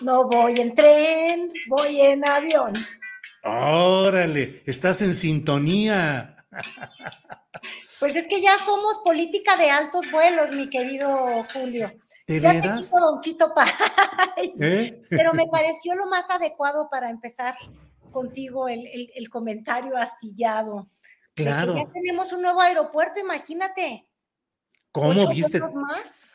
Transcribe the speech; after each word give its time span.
No 0.00 0.26
voy 0.28 0.60
en 0.60 0.74
tren, 0.74 1.52
voy 1.68 2.00
en 2.00 2.24
avión. 2.24 2.72
Órale, 3.44 4.62
estás 4.66 5.00
en 5.02 5.14
sintonía. 5.14 6.36
Pues 7.98 8.16
es 8.16 8.26
que 8.28 8.40
ya 8.40 8.56
somos 8.64 8.98
política 9.04 9.56
de 9.56 9.70
altos 9.70 10.10
vuelos, 10.10 10.50
mi 10.52 10.68
querido 10.70 11.44
Julio. 11.52 11.92
¿De 12.26 12.40
ya 12.40 12.52
veras? 12.52 12.76
te 12.76 12.82
quito 12.84 13.00
Don 13.00 13.20
Quito. 13.20 13.54
¿Eh? 14.60 15.02
Pero 15.10 15.34
me 15.34 15.46
pareció 15.48 15.94
lo 15.94 16.06
más 16.06 16.28
adecuado 16.30 16.88
para 16.90 17.10
empezar 17.10 17.56
contigo 18.10 18.68
el, 18.68 18.86
el- 18.86 19.10
el 19.14 19.28
comentario 19.28 19.96
astillado. 19.96 20.88
Claro. 21.34 21.74
ya 21.76 21.84
tenemos 21.92 22.32
un 22.32 22.42
nuevo 22.42 22.60
aeropuerto, 22.60 23.20
imagínate. 23.20 24.06
¿Cómo 24.92 25.28
viste, 25.28 25.60
más. 25.60 26.32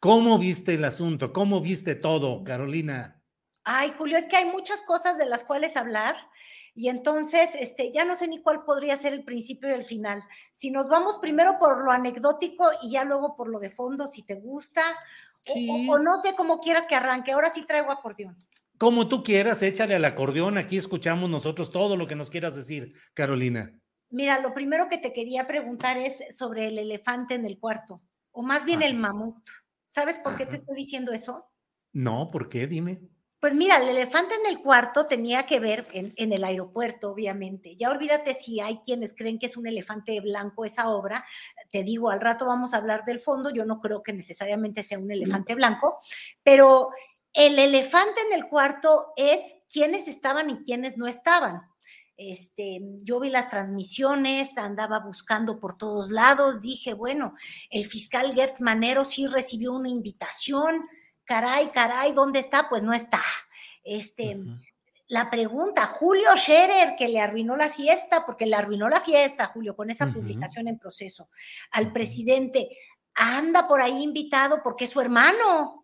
¿Cómo 0.00 0.38
viste 0.38 0.74
el 0.74 0.84
asunto? 0.84 1.32
¿Cómo 1.32 1.60
viste 1.60 1.94
todo, 1.94 2.44
Carolina? 2.44 3.20
Ay, 3.64 3.92
Julio, 3.98 4.16
es 4.16 4.26
que 4.26 4.36
hay 4.36 4.44
muchas 4.46 4.80
cosas 4.82 5.18
de 5.18 5.26
las 5.26 5.44
cuales 5.44 5.76
hablar 5.76 6.16
y 6.74 6.88
entonces 6.88 7.50
este, 7.58 7.90
ya 7.92 8.04
no 8.04 8.14
sé 8.14 8.28
ni 8.28 8.40
cuál 8.40 8.62
podría 8.64 8.96
ser 8.96 9.12
el 9.12 9.24
principio 9.24 9.68
y 9.68 9.72
el 9.72 9.84
final. 9.84 10.22
Si 10.54 10.70
nos 10.70 10.88
vamos 10.88 11.18
primero 11.18 11.58
por 11.58 11.84
lo 11.84 11.90
anecdótico 11.90 12.64
y 12.82 12.92
ya 12.92 13.04
luego 13.04 13.34
por 13.36 13.48
lo 13.48 13.58
de 13.58 13.70
fondo, 13.70 14.06
si 14.06 14.22
te 14.22 14.34
gusta, 14.36 14.82
o- 15.48 15.52
Sí. 15.52 15.68
o, 15.88 15.94
o 15.94 15.98
no 15.98 16.20
sé 16.22 16.34
cómo 16.36 16.60
quieras 16.60 16.86
que 16.86 16.94
arranque. 16.94 17.32
Ahora 17.32 17.52
sí 17.52 17.64
traigo 17.66 17.90
acordeón. 17.90 18.36
Como 18.78 19.08
tú 19.08 19.24
quieras, 19.24 19.60
échale 19.62 19.96
al 19.96 20.04
acordeón. 20.04 20.56
Aquí 20.56 20.76
escuchamos 20.76 21.28
nosotros 21.28 21.72
todo 21.72 21.96
lo 21.96 22.06
que 22.06 22.14
nos 22.14 22.30
quieras 22.30 22.54
decir, 22.54 22.94
Carolina. 23.12 23.72
Mira, 24.10 24.38
lo 24.40 24.54
primero 24.54 24.88
que 24.88 24.98
te 24.98 25.12
quería 25.12 25.48
preguntar 25.48 25.96
es 25.98 26.22
sobre 26.36 26.68
el 26.68 26.78
elefante 26.78 27.34
en 27.34 27.44
el 27.44 27.58
cuarto, 27.58 28.00
o 28.30 28.42
más 28.42 28.64
bien 28.64 28.82
el 28.82 28.92
Ajá. 28.92 29.00
mamut. 29.00 29.36
¿Sabes 29.88 30.18
por 30.18 30.36
qué 30.36 30.46
te 30.46 30.56
estoy 30.56 30.76
diciendo 30.76 31.12
eso? 31.12 31.50
No, 31.92 32.30
¿por 32.30 32.48
qué? 32.48 32.66
Dime. 32.66 33.00
Pues 33.40 33.54
mira, 33.54 33.76
el 33.76 33.88
elefante 33.88 34.34
en 34.34 34.46
el 34.46 34.62
cuarto 34.62 35.06
tenía 35.06 35.46
que 35.46 35.60
ver 35.60 35.86
en, 35.92 36.12
en 36.16 36.32
el 36.32 36.42
aeropuerto, 36.42 37.12
obviamente. 37.12 37.76
Ya 37.76 37.90
olvídate 37.90 38.34
si 38.34 38.58
hay 38.58 38.78
quienes 38.78 39.14
creen 39.14 39.38
que 39.38 39.46
es 39.46 39.56
un 39.56 39.68
elefante 39.68 40.20
blanco 40.20 40.64
esa 40.64 40.90
obra. 40.90 41.24
Te 41.70 41.84
digo, 41.84 42.10
al 42.10 42.20
rato 42.20 42.46
vamos 42.46 42.74
a 42.74 42.78
hablar 42.78 43.04
del 43.04 43.20
fondo. 43.20 43.50
Yo 43.50 43.64
no 43.64 43.80
creo 43.80 44.02
que 44.02 44.12
necesariamente 44.12 44.82
sea 44.82 44.98
un 44.98 45.10
elefante 45.12 45.54
blanco, 45.54 45.98
pero 46.42 46.90
el 47.32 47.58
elefante 47.60 48.20
en 48.22 48.32
el 48.32 48.48
cuarto 48.48 49.12
es 49.16 49.40
quiénes 49.72 50.08
estaban 50.08 50.50
y 50.50 50.64
quiénes 50.64 50.96
no 50.96 51.06
estaban. 51.06 51.62
Este, 52.20 52.80
yo 53.04 53.20
vi 53.20 53.30
las 53.30 53.48
transmisiones, 53.48 54.58
andaba 54.58 54.98
buscando 54.98 55.60
por 55.60 55.78
todos 55.78 56.10
lados, 56.10 56.60
dije, 56.60 56.92
bueno, 56.92 57.36
el 57.70 57.86
fiscal 57.86 58.34
Gertz 58.34 58.60
Manero 58.60 59.04
sí 59.04 59.28
recibió 59.28 59.72
una 59.72 59.88
invitación, 59.88 60.84
caray, 61.24 61.68
caray, 61.68 62.12
¿dónde 62.12 62.40
está? 62.40 62.68
Pues 62.68 62.82
no 62.82 62.92
está. 62.92 63.22
Este, 63.84 64.36
la 65.06 65.30
pregunta, 65.30 65.86
Julio 65.86 66.36
Scherer, 66.36 66.96
que 66.98 67.08
le 67.08 67.20
arruinó 67.20 67.56
la 67.56 67.70
fiesta, 67.70 68.26
porque 68.26 68.46
le 68.46 68.56
arruinó 68.56 68.88
la 68.88 69.00
fiesta, 69.00 69.46
Julio, 69.46 69.76
con 69.76 69.88
esa 69.88 70.12
publicación 70.12 70.66
en 70.66 70.76
proceso, 70.76 71.28
al 71.70 71.92
presidente, 71.92 72.68
anda 73.14 73.68
por 73.68 73.80
ahí 73.80 74.02
invitado 74.02 74.60
porque 74.64 74.84
es 74.84 74.90
su 74.90 75.00
hermano. 75.00 75.77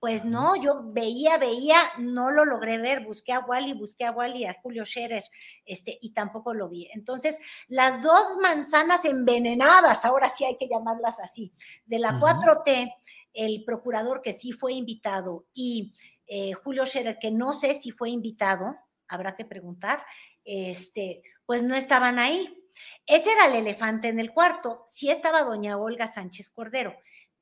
Pues 0.00 0.24
no, 0.24 0.56
yo 0.56 0.80
veía, 0.82 1.36
veía, 1.36 1.78
no 1.98 2.30
lo 2.30 2.46
logré 2.46 2.78
ver, 2.78 3.04
busqué 3.04 3.34
a 3.34 3.40
Wally, 3.40 3.74
busqué 3.74 4.06
a 4.06 4.12
Wally, 4.12 4.46
a 4.46 4.56
Julio 4.62 4.86
Scherer, 4.86 5.24
este, 5.66 5.98
y 6.00 6.14
tampoco 6.14 6.54
lo 6.54 6.70
vi. 6.70 6.88
Entonces, 6.94 7.38
las 7.68 8.02
dos 8.02 8.38
manzanas 8.40 9.04
envenenadas, 9.04 10.06
ahora 10.06 10.30
sí 10.30 10.46
hay 10.46 10.56
que 10.56 10.68
llamarlas 10.68 11.20
así, 11.20 11.52
de 11.84 11.98
la 11.98 12.12
Ujú. 12.12 12.26
4T, 12.26 12.94
el 13.34 13.62
procurador 13.64 14.22
que 14.22 14.32
sí 14.32 14.52
fue 14.52 14.72
invitado 14.72 15.46
y 15.52 15.94
eh, 16.26 16.54
Julio 16.54 16.86
Scherer, 16.86 17.18
que 17.18 17.30
no 17.30 17.52
sé 17.52 17.74
si 17.74 17.90
fue 17.90 18.08
invitado, 18.08 18.76
habrá 19.06 19.36
que 19.36 19.44
preguntar, 19.44 20.02
este, 20.44 21.22
pues 21.44 21.62
no 21.62 21.74
estaban 21.74 22.18
ahí. 22.18 22.56
Ese 23.06 23.32
era 23.32 23.46
el 23.46 23.54
elefante 23.54 24.08
en 24.08 24.20
el 24.20 24.32
cuarto, 24.32 24.84
sí 24.86 25.10
estaba 25.10 25.42
doña 25.42 25.76
Olga 25.76 26.06
Sánchez 26.06 26.50
Cordero, 26.50 26.96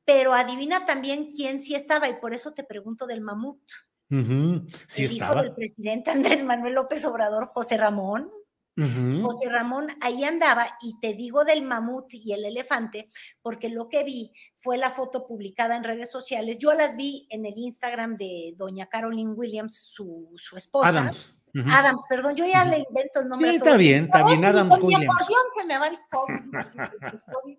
pero 0.08 0.32
adivina 0.32 0.86
también 0.86 1.32
quién 1.32 1.60
sí 1.60 1.74
estaba 1.74 2.08
y 2.08 2.14
por 2.14 2.32
eso 2.32 2.54
te 2.54 2.64
pregunto 2.64 3.06
del 3.06 3.20
mamut. 3.20 3.60
Sí 4.08 5.04
el 5.04 5.12
hijo 5.12 5.24
estaba. 5.24 5.42
del 5.42 5.52
presidente 5.52 6.10
Andrés 6.10 6.42
Manuel 6.42 6.72
López 6.72 7.04
Obrador, 7.04 7.50
José 7.52 7.76
Ramón. 7.76 8.30
José 8.74 9.50
Ramón 9.50 9.88
ahí 10.00 10.24
andaba 10.24 10.78
y 10.80 10.98
te 11.00 11.12
digo 11.12 11.44
del 11.44 11.62
mamut 11.62 12.06
y 12.14 12.32
el 12.32 12.44
elefante 12.46 13.10
porque 13.42 13.69
lo 13.69 13.91
que 13.91 14.04
vi 14.04 14.32
fue 14.54 14.78
la 14.78 14.92
foto 14.92 15.26
publicada 15.26 15.76
en 15.76 15.84
redes 15.84 16.10
sociales. 16.10 16.56
Yo 16.58 16.72
las 16.72 16.96
vi 16.96 17.26
en 17.28 17.44
el 17.44 17.58
Instagram 17.58 18.16
de 18.16 18.54
doña 18.56 18.88
Caroline 18.88 19.32
Williams, 19.32 19.76
su, 19.76 20.32
su 20.36 20.56
esposa. 20.56 20.88
Adams. 20.88 21.38
Adams, 21.66 22.04
perdón, 22.09 22.36
yo 22.36 22.44
ya 22.44 22.64
le 22.64 22.78
invento 22.78 23.20
el 23.20 23.28
nombre. 23.28 23.50
Sí, 23.50 23.56
está 23.56 23.76
bien, 23.76 24.04
está 24.04 24.25
bien, 24.25 24.44
Adams 24.44 24.76
con 24.76 24.84
Williams. 24.84 25.26
se 25.56 25.64
me 25.64 25.78
va 25.78 25.88
el 25.88 25.98
COVID. 26.10 27.59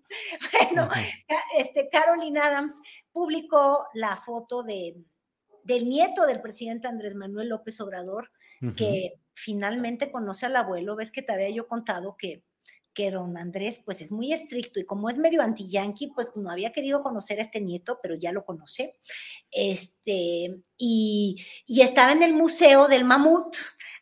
Bueno, 0.52 0.88
este, 1.56 1.88
Caroline 1.90 2.40
Adams 2.40 2.80
publicó 3.12 3.86
la 3.94 4.16
foto 4.16 4.62
de, 4.62 4.96
del 5.64 5.88
nieto 5.88 6.26
del 6.26 6.40
presidente 6.40 6.88
Andrés 6.88 7.14
Manuel 7.14 7.48
López 7.48 7.80
Obrador, 7.80 8.30
que 8.76 9.14
finalmente 9.32 10.10
conoce 10.10 10.46
al 10.46 10.56
abuelo. 10.56 10.96
Ves 10.96 11.10
que 11.10 11.22
te 11.22 11.32
había 11.32 11.48
yo 11.48 11.66
contado 11.66 12.16
que, 12.18 12.44
que 12.92 13.10
don 13.10 13.36
Andrés, 13.36 13.80
pues 13.84 14.00
es 14.02 14.12
muy 14.12 14.32
estricto 14.32 14.80
y 14.80 14.84
como 14.84 15.08
es 15.08 15.16
medio 15.16 15.42
anti-yanqui, 15.42 16.08
pues 16.08 16.32
no 16.36 16.50
había 16.50 16.72
querido 16.72 17.02
conocer 17.02 17.38
a 17.38 17.44
este 17.44 17.60
nieto, 17.60 18.00
pero 18.02 18.14
ya 18.16 18.32
lo 18.32 18.44
conoce. 18.44 18.98
Este, 19.50 20.60
y, 20.76 21.44
y 21.66 21.80
estaba 21.82 22.12
en 22.12 22.22
el 22.22 22.34
Museo 22.34 22.88
del 22.88 23.04
Mamut, 23.04 23.56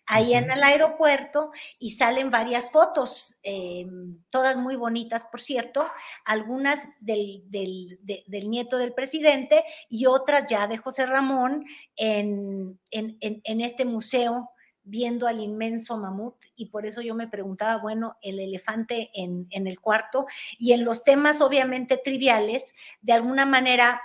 ahí 0.09 0.35
en 0.35 0.51
el 0.51 0.63
aeropuerto, 0.63 1.53
y 1.79 1.93
salen 1.93 2.31
varias 2.31 2.71
fotos, 2.71 3.39
eh, 3.43 3.87
todas 4.31 4.57
muy 4.57 4.75
bonitas, 4.77 5.25
por 5.31 5.41
cierto, 5.41 5.87
algunas 6.25 6.81
del, 7.01 7.45
del, 7.51 7.99
de- 8.03 8.25
del 8.27 8.49
nieto 8.51 8.79
del 8.79 8.95
presidente 8.95 9.63
y 9.89 10.07
otras 10.07 10.47
ya 10.49 10.67
de 10.67 10.79
José 10.79 11.07
Ramón 11.07 11.65
en, 11.97 12.81
en, 12.91 13.17
en, 13.21 13.41
en 13.45 13.61
este 13.61 13.85
museo 13.85 14.51
viendo 14.91 15.27
al 15.27 15.41
inmenso 15.41 15.99
mamut. 15.99 16.37
Y 16.57 16.71
por 16.71 16.87
eso 16.87 17.03
yo 17.03 17.15
me 17.15 17.29
preguntaba, 17.29 17.77
bueno, 17.77 18.17
el 18.23 18.41
elefante 18.41 19.11
en, 19.13 19.47
en 19.51 19.67
el 19.67 19.79
cuarto. 19.79 20.27
Y 20.59 20.73
en 20.73 20.83
los 20.83 21.05
temas 21.05 21.43
obviamente 21.43 22.01
triviales, 22.03 22.75
de 23.03 23.13
alguna 23.13 23.45
manera 23.45 24.01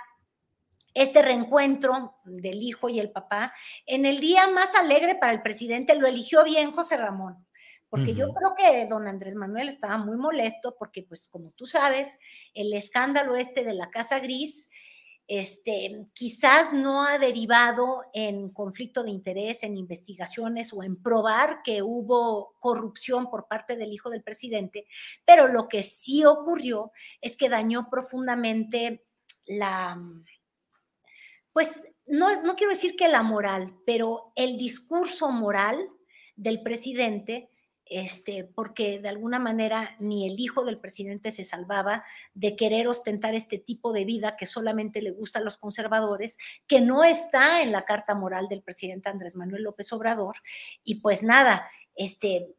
este 0.94 1.22
reencuentro 1.22 2.16
del 2.24 2.62
hijo 2.62 2.88
y 2.88 3.00
el 3.00 3.10
papá, 3.10 3.52
en 3.84 4.06
el 4.06 4.20
día 4.20 4.48
más 4.48 4.74
alegre 4.74 5.16
para 5.16 5.32
el 5.32 5.42
presidente, 5.42 5.96
lo 5.96 6.06
eligió 6.06 6.44
bien 6.44 6.70
José 6.70 6.96
Ramón, 6.96 7.44
porque 7.90 8.14
yo 8.14 8.32
creo 8.32 8.54
que 8.56 8.86
don 8.86 9.06
Andrés 9.06 9.34
Manuel 9.34 9.68
estaba 9.68 9.98
muy 9.98 10.16
molesto, 10.16 10.74
porque 10.78 11.02
pues 11.02 11.28
como 11.28 11.50
tú 11.52 11.66
sabes, 11.66 12.18
el 12.54 12.72
escándalo 12.72 13.36
este 13.36 13.64
de 13.64 13.74
la 13.74 13.90
Casa 13.90 14.18
Gris 14.20 14.70
este, 15.26 16.06
quizás 16.12 16.72
no 16.72 17.04
ha 17.04 17.18
derivado 17.18 18.04
en 18.12 18.50
conflicto 18.50 19.02
de 19.02 19.10
interés, 19.10 19.62
en 19.62 19.76
investigaciones 19.76 20.72
o 20.72 20.82
en 20.82 21.00
probar 21.00 21.62
que 21.62 21.82
hubo 21.82 22.54
corrupción 22.58 23.30
por 23.30 23.48
parte 23.48 23.76
del 23.76 23.92
hijo 23.92 24.10
del 24.10 24.22
presidente, 24.22 24.86
pero 25.24 25.48
lo 25.48 25.68
que 25.68 25.82
sí 25.82 26.24
ocurrió 26.24 26.92
es 27.20 27.36
que 27.36 27.48
dañó 27.48 27.88
profundamente 27.90 29.04
la, 29.46 29.98
pues 31.54 31.86
no, 32.06 32.42
no 32.42 32.54
quiero 32.54 32.74
decir 32.74 32.96
que 32.96 33.08
la 33.08 33.22
moral, 33.22 33.74
pero 33.86 34.32
el 34.36 34.58
discurso 34.58 35.32
moral 35.32 35.88
del 36.36 36.62
presidente 36.62 37.48
este, 37.86 38.44
porque 38.44 38.98
de 38.98 39.08
alguna 39.08 39.38
manera 39.38 39.94
ni 39.98 40.26
el 40.26 40.40
hijo 40.40 40.64
del 40.64 40.78
presidente 40.78 41.30
se 41.32 41.44
salvaba 41.44 42.04
de 42.32 42.56
querer 42.56 42.88
ostentar 42.88 43.34
este 43.34 43.58
tipo 43.58 43.92
de 43.92 44.04
vida 44.04 44.36
que 44.36 44.46
solamente 44.46 45.02
le 45.02 45.10
gusta 45.10 45.38
a 45.38 45.42
los 45.42 45.58
conservadores, 45.58 46.38
que 46.66 46.80
no 46.80 47.04
está 47.04 47.62
en 47.62 47.72
la 47.72 47.84
carta 47.84 48.14
moral 48.14 48.48
del 48.48 48.62
presidente 48.62 49.10
Andrés 49.10 49.36
Manuel 49.36 49.64
López 49.64 49.92
Obrador. 49.92 50.36
Y 50.82 50.96
pues 50.96 51.22
nada, 51.22 51.68
este, 51.94 52.54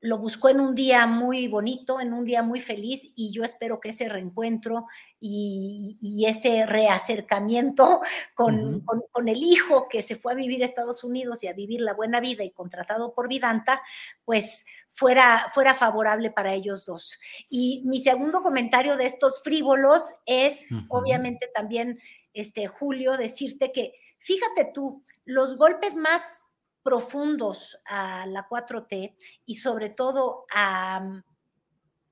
lo 0.00 0.18
buscó 0.18 0.48
en 0.48 0.60
un 0.60 0.74
día 0.74 1.06
muy 1.06 1.46
bonito, 1.46 2.00
en 2.00 2.12
un 2.14 2.24
día 2.24 2.42
muy 2.42 2.60
feliz 2.60 3.12
y 3.16 3.32
yo 3.32 3.44
espero 3.44 3.80
que 3.80 3.90
ese 3.90 4.08
reencuentro 4.08 4.86
y, 5.20 5.98
ese 6.26 6.64
reacercamiento 6.64 8.00
con, 8.34 8.80
con, 8.80 9.28
el 9.28 9.42
hijo 9.42 9.88
que 9.88 10.02
se 10.02 10.16
fue 10.16 10.32
a 10.32 10.36
vivir 10.36 10.62
a 10.62 10.66
Estados 10.66 11.04
Unidos 11.04 11.42
y 11.42 11.48
a 11.48 11.52
vivir 11.52 11.80
la 11.80 11.94
buena 11.94 12.20
vida 12.20 12.44
y 12.44 12.50
contratado 12.50 13.14
por 13.14 13.28
Vidanta, 13.28 13.82
pues 14.24 14.64
fuera, 14.88 15.50
fuera 15.54 15.74
favorable 15.74 16.30
para 16.30 16.54
ellos 16.54 16.84
dos. 16.84 17.18
Y 17.48 17.82
mi 17.86 18.02
segundo 18.02 18.42
comentario 18.42 18.96
de 18.96 19.06
estos 19.06 19.42
frívolos 19.42 20.14
es, 20.26 20.68
obviamente 20.88 21.50
también, 21.54 21.98
este, 22.32 22.66
Julio, 22.66 23.16
decirte 23.16 23.72
que, 23.72 23.94
fíjate 24.18 24.70
tú, 24.72 25.04
los 25.24 25.56
golpes 25.56 25.94
más 25.94 26.44
profundos 26.82 27.78
a 27.84 28.26
la 28.26 28.48
4T 28.48 29.14
y 29.46 29.54
sobre 29.56 29.90
todo 29.90 30.46
a, 30.54 31.22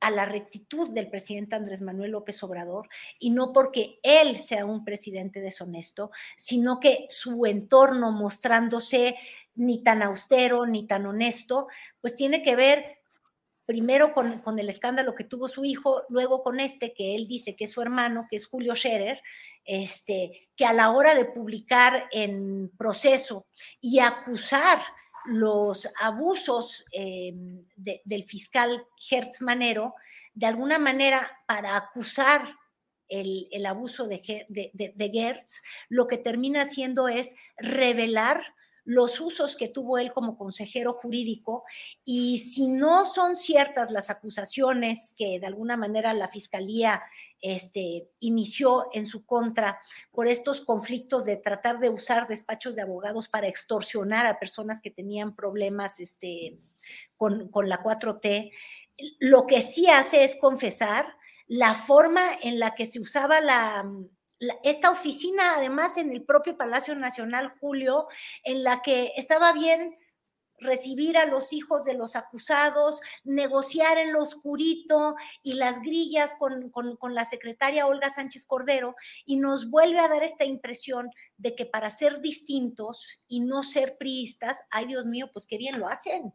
a 0.00 0.10
la 0.10 0.24
rectitud 0.24 0.90
del 0.90 1.10
presidente 1.10 1.56
Andrés 1.56 1.80
Manuel 1.80 2.12
López 2.12 2.42
Obrador, 2.42 2.88
y 3.18 3.30
no 3.30 3.52
porque 3.52 3.98
él 4.02 4.38
sea 4.40 4.64
un 4.66 4.84
presidente 4.84 5.40
deshonesto, 5.40 6.10
sino 6.36 6.80
que 6.80 7.06
su 7.08 7.46
entorno 7.46 8.12
mostrándose 8.12 9.16
ni 9.54 9.82
tan 9.82 10.02
austero 10.02 10.66
ni 10.66 10.86
tan 10.86 11.06
honesto, 11.06 11.66
pues 12.00 12.14
tiene 12.14 12.42
que 12.42 12.54
ver 12.54 12.97
primero 13.68 14.14
con, 14.14 14.58
el 14.58 14.70
escándalo 14.70 15.14
que 15.14 15.24
tuvo 15.24 15.46
su 15.46 15.62
hijo, 15.62 16.02
luego 16.08 16.42
con 16.42 16.58
este 16.58 16.94
que 16.94 17.14
él 17.14 17.28
dice 17.28 17.54
que 17.54 17.64
es 17.64 17.70
su 17.70 17.82
hermano, 17.82 18.26
que 18.30 18.36
es 18.36 18.46
Julio 18.46 18.74
Scherer, 18.74 19.20
este, 19.62 20.48
que 20.56 20.64
a 20.64 20.72
la 20.72 20.90
hora 20.90 21.14
de 21.14 21.26
publicar 21.26 22.08
en 22.10 22.70
proceso 22.78 23.46
y 23.78 23.98
acusar 23.98 24.80
los 25.26 25.86
abusos 26.00 26.82
eh, 26.92 27.34
del 27.76 28.24
fiscal 28.24 28.86
Hertz 29.10 29.42
Manero, 29.42 29.94
de 30.32 30.46
alguna 30.46 30.78
manera 30.78 31.30
para 31.46 31.76
acusar 31.76 32.56
el, 33.06 33.66
abuso 33.66 34.06
de, 34.06 34.46
de 34.48 35.10
Gertz, 35.12 35.60
lo 35.90 36.06
que 36.06 36.16
termina 36.16 36.62
haciendo 36.62 37.06
es 37.06 37.36
revelar 37.58 38.42
los 38.88 39.20
usos 39.20 39.54
que 39.54 39.68
tuvo 39.68 39.98
él 39.98 40.14
como 40.14 40.38
consejero 40.38 40.94
jurídico 40.94 41.64
y 42.06 42.38
si 42.38 42.68
no 42.68 43.04
son 43.04 43.36
ciertas 43.36 43.90
las 43.90 44.08
acusaciones 44.08 45.14
que 45.14 45.38
de 45.38 45.46
alguna 45.46 45.76
manera 45.76 46.14
la 46.14 46.28
fiscalía 46.28 47.02
este, 47.42 48.08
inició 48.18 48.86
en 48.94 49.04
su 49.04 49.26
contra 49.26 49.78
por 50.10 50.26
estos 50.26 50.62
conflictos 50.62 51.26
de 51.26 51.36
tratar 51.36 51.80
de 51.80 51.90
usar 51.90 52.28
despachos 52.28 52.76
de 52.76 52.80
abogados 52.80 53.28
para 53.28 53.46
extorsionar 53.46 54.24
a 54.24 54.38
personas 54.38 54.80
que 54.80 54.90
tenían 54.90 55.36
problemas 55.36 56.00
este, 56.00 56.58
con, 57.18 57.48
con 57.48 57.68
la 57.68 57.82
4T, 57.82 58.50
lo 59.18 59.46
que 59.46 59.60
sí 59.60 59.86
hace 59.90 60.24
es 60.24 60.34
confesar 60.40 61.14
la 61.46 61.74
forma 61.74 62.22
en 62.42 62.58
la 62.58 62.74
que 62.74 62.86
se 62.86 63.00
usaba 63.00 63.42
la, 63.42 63.86
esta 64.62 64.90
oficina, 64.90 65.54
además, 65.56 65.96
en 65.96 66.12
el 66.12 66.22
propio 66.22 66.56
Palacio 66.56 66.94
Nacional, 66.94 67.54
Julio, 67.60 68.08
en 68.44 68.62
la 68.62 68.82
que 68.82 69.12
estaba 69.16 69.52
bien 69.52 69.96
recibir 70.60 71.16
a 71.16 71.26
los 71.26 71.52
hijos 71.52 71.84
de 71.84 71.94
los 71.94 72.16
acusados, 72.16 73.00
negociar 73.24 73.98
en 73.98 74.12
lo 74.12 74.22
oscurito 74.22 75.14
y 75.42 75.54
las 75.54 75.80
grillas 75.80 76.34
con, 76.38 76.70
con, 76.70 77.14
la 77.14 77.24
secretaria 77.24 77.86
Olga 77.86 78.10
Sánchez 78.10 78.44
Cordero, 78.46 78.96
y 79.24 79.36
nos 79.36 79.70
vuelve 79.70 80.00
a 80.00 80.08
dar 80.08 80.22
esta 80.22 80.44
impresión 80.44 81.10
de 81.36 81.54
que 81.54 81.66
para 81.66 81.90
ser 81.90 82.20
distintos 82.20 83.20
y 83.28 83.40
no 83.40 83.62
ser 83.62 83.96
priistas, 83.98 84.64
ay 84.70 84.86
Dios 84.86 85.06
mío, 85.06 85.30
pues 85.32 85.46
qué 85.46 85.58
bien 85.58 85.78
lo 85.78 85.88
hacen. 85.88 86.32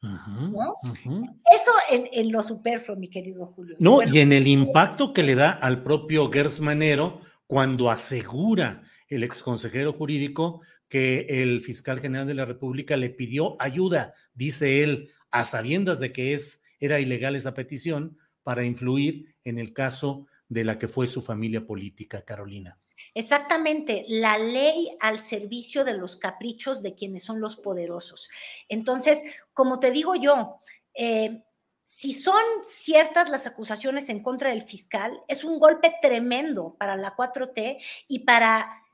Eso 0.00 1.72
en, 1.90 2.30
lo 2.30 2.42
superfluo, 2.42 2.96
mi 2.96 3.08
querido 3.08 3.46
Julio. 3.46 3.76
No, 3.80 4.02
y 4.02 4.20
en 4.20 4.32
el 4.32 4.46
impacto 4.46 5.12
que 5.12 5.22
le 5.22 5.34
da 5.34 5.50
al 5.50 5.82
propio 5.82 6.30
Gers 6.30 6.60
Manero 6.60 7.20
cuando 7.46 7.90
asegura 7.90 8.82
el 9.08 9.24
exconsejero 9.24 9.92
jurídico 9.92 10.60
que 10.88 11.26
el 11.28 11.60
fiscal 11.60 12.00
general 12.00 12.26
de 12.26 12.34
la 12.34 12.44
República 12.44 12.96
le 12.96 13.10
pidió 13.10 13.60
ayuda, 13.60 14.14
dice 14.34 14.82
él, 14.82 15.10
a 15.30 15.44
sabiendas 15.44 15.98
de 15.98 16.12
que 16.12 16.34
es, 16.34 16.62
era 16.80 17.00
ilegal 17.00 17.36
esa 17.36 17.54
petición, 17.54 18.18
para 18.42 18.64
influir 18.64 19.34
en 19.44 19.58
el 19.58 19.72
caso 19.72 20.26
de 20.48 20.64
la 20.64 20.78
que 20.78 20.88
fue 20.88 21.06
su 21.06 21.20
familia 21.20 21.66
política, 21.66 22.22
Carolina. 22.24 22.78
Exactamente, 23.18 24.04
la 24.06 24.38
ley 24.38 24.96
al 25.00 25.18
servicio 25.18 25.82
de 25.82 25.94
los 25.94 26.14
caprichos 26.14 26.82
de 26.82 26.94
quienes 26.94 27.24
son 27.24 27.40
los 27.40 27.56
poderosos. 27.56 28.30
Entonces, 28.68 29.24
como 29.52 29.80
te 29.80 29.90
digo 29.90 30.14
yo, 30.14 30.60
eh, 30.94 31.42
si 31.82 32.14
son 32.14 32.40
ciertas 32.64 33.28
las 33.28 33.44
acusaciones 33.44 34.08
en 34.08 34.22
contra 34.22 34.50
del 34.50 34.62
fiscal, 34.62 35.20
es 35.26 35.42
un 35.42 35.58
golpe 35.58 35.96
tremendo 36.00 36.76
para 36.78 36.94
la 36.94 37.16
4T 37.16 37.80
y 38.06 38.20
para 38.20 38.84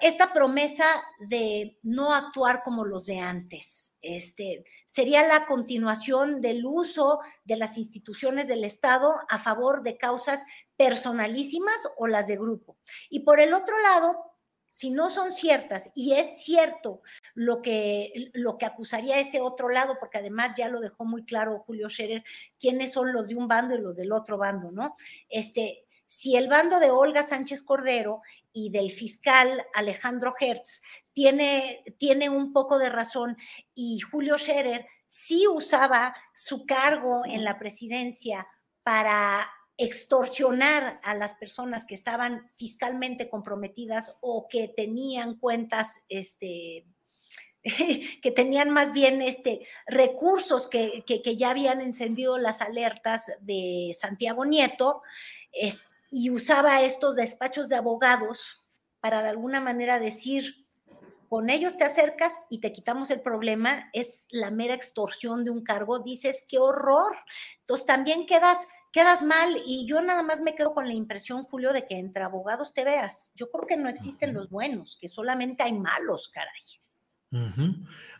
esta 0.00 0.32
promesa 0.32 0.84
de 1.20 1.78
no 1.84 2.14
actuar 2.14 2.64
como 2.64 2.84
los 2.84 3.06
de 3.06 3.20
antes. 3.20 3.96
Este, 4.02 4.64
sería 4.86 5.24
la 5.28 5.46
continuación 5.46 6.40
del 6.40 6.66
uso 6.66 7.20
de 7.44 7.54
las 7.54 7.78
instituciones 7.78 8.48
del 8.48 8.64
Estado 8.64 9.14
a 9.28 9.38
favor 9.38 9.84
de 9.84 9.96
causas 9.96 10.44
personalísimas 10.78 11.76
o 11.98 12.06
las 12.06 12.28
de 12.28 12.36
grupo. 12.36 12.78
Y 13.10 13.20
por 13.20 13.40
el 13.40 13.52
otro 13.52 13.78
lado, 13.80 14.16
si 14.70 14.90
no 14.90 15.10
son 15.10 15.32
ciertas, 15.32 15.90
y 15.94 16.12
es 16.12 16.44
cierto 16.44 17.02
lo 17.34 17.60
que, 17.62 18.30
lo 18.32 18.58
que 18.58 18.66
acusaría 18.66 19.18
ese 19.18 19.40
otro 19.40 19.68
lado, 19.70 19.96
porque 19.98 20.18
además 20.18 20.52
ya 20.56 20.68
lo 20.68 20.80
dejó 20.80 21.04
muy 21.04 21.24
claro 21.24 21.64
Julio 21.66 21.90
Scherer, 21.90 22.24
quiénes 22.60 22.92
son 22.92 23.12
los 23.12 23.28
de 23.28 23.34
un 23.34 23.48
bando 23.48 23.74
y 23.74 23.80
los 23.80 23.96
del 23.96 24.12
otro 24.12 24.38
bando, 24.38 24.70
¿no? 24.70 24.94
Este, 25.28 25.84
si 26.06 26.36
el 26.36 26.48
bando 26.48 26.78
de 26.78 26.90
Olga 26.90 27.24
Sánchez 27.24 27.64
Cordero 27.64 28.22
y 28.52 28.70
del 28.70 28.92
fiscal 28.92 29.66
Alejandro 29.74 30.32
Hertz 30.38 30.80
tiene, 31.12 31.82
tiene 31.98 32.30
un 32.30 32.52
poco 32.52 32.78
de 32.78 32.88
razón 32.88 33.36
y 33.74 33.98
Julio 33.98 34.38
Scherer 34.38 34.86
sí 35.08 35.48
usaba 35.48 36.14
su 36.32 36.66
cargo 36.66 37.22
en 37.26 37.42
la 37.42 37.58
presidencia 37.58 38.46
para 38.84 39.50
extorsionar 39.78 41.00
a 41.04 41.14
las 41.14 41.34
personas 41.34 41.86
que 41.86 41.94
estaban 41.94 42.50
fiscalmente 42.56 43.30
comprometidas 43.30 44.16
o 44.20 44.48
que 44.48 44.66
tenían 44.66 45.36
cuentas, 45.36 46.04
este, 46.08 46.84
que 48.22 48.30
tenían 48.32 48.70
más 48.70 48.92
bien 48.92 49.22
este, 49.22 49.66
recursos 49.86 50.68
que, 50.68 51.04
ya 51.36 51.50
habían 51.50 51.80
encendido 51.80 52.38
las 52.38 52.60
alertas 52.60 53.32
de 53.40 53.96
Santiago 53.98 54.44
Nieto, 54.44 55.02
y 56.10 56.30
usaba 56.30 56.82
estos 56.82 57.16
despachos 57.16 57.68
de 57.68 57.76
abogados 57.76 58.64
para 59.00 59.22
de 59.22 59.28
alguna 59.28 59.60
manera 59.60 60.00
decir, 60.00 60.66
con 61.28 61.50
ellos 61.50 61.76
te 61.76 61.84
acercas 61.84 62.32
y 62.48 62.60
te 62.60 62.72
quitamos 62.72 63.10
el 63.10 63.20
problema, 63.20 63.90
es 63.92 64.26
la 64.30 64.50
mera 64.50 64.74
extorsión 64.74 65.44
de 65.44 65.50
un 65.50 65.62
cargo, 65.62 65.98
dices, 65.98 66.46
qué 66.48 66.58
horror. 66.58 67.16
Entonces 67.60 67.86
también 67.86 68.26
quedas 68.26 68.66
quedas 68.92 69.22
mal 69.22 69.56
y 69.66 69.86
yo 69.86 70.00
nada 70.00 70.22
más 70.22 70.40
me 70.40 70.54
quedo 70.54 70.74
con 70.74 70.86
la 70.86 70.94
impresión, 70.94 71.44
Julio, 71.44 71.72
de 71.72 71.86
que 71.86 71.98
entre 71.98 72.22
abogados 72.22 72.74
te 72.74 72.84
veas. 72.84 73.32
Yo 73.36 73.50
creo 73.50 73.66
que 73.66 73.76
no 73.76 73.88
existen 73.88 74.34
los 74.34 74.50
buenos, 74.50 74.98
que 75.00 75.08
solamente 75.08 75.62
hay 75.62 75.72
malos, 75.72 76.30
caray. 76.32 76.62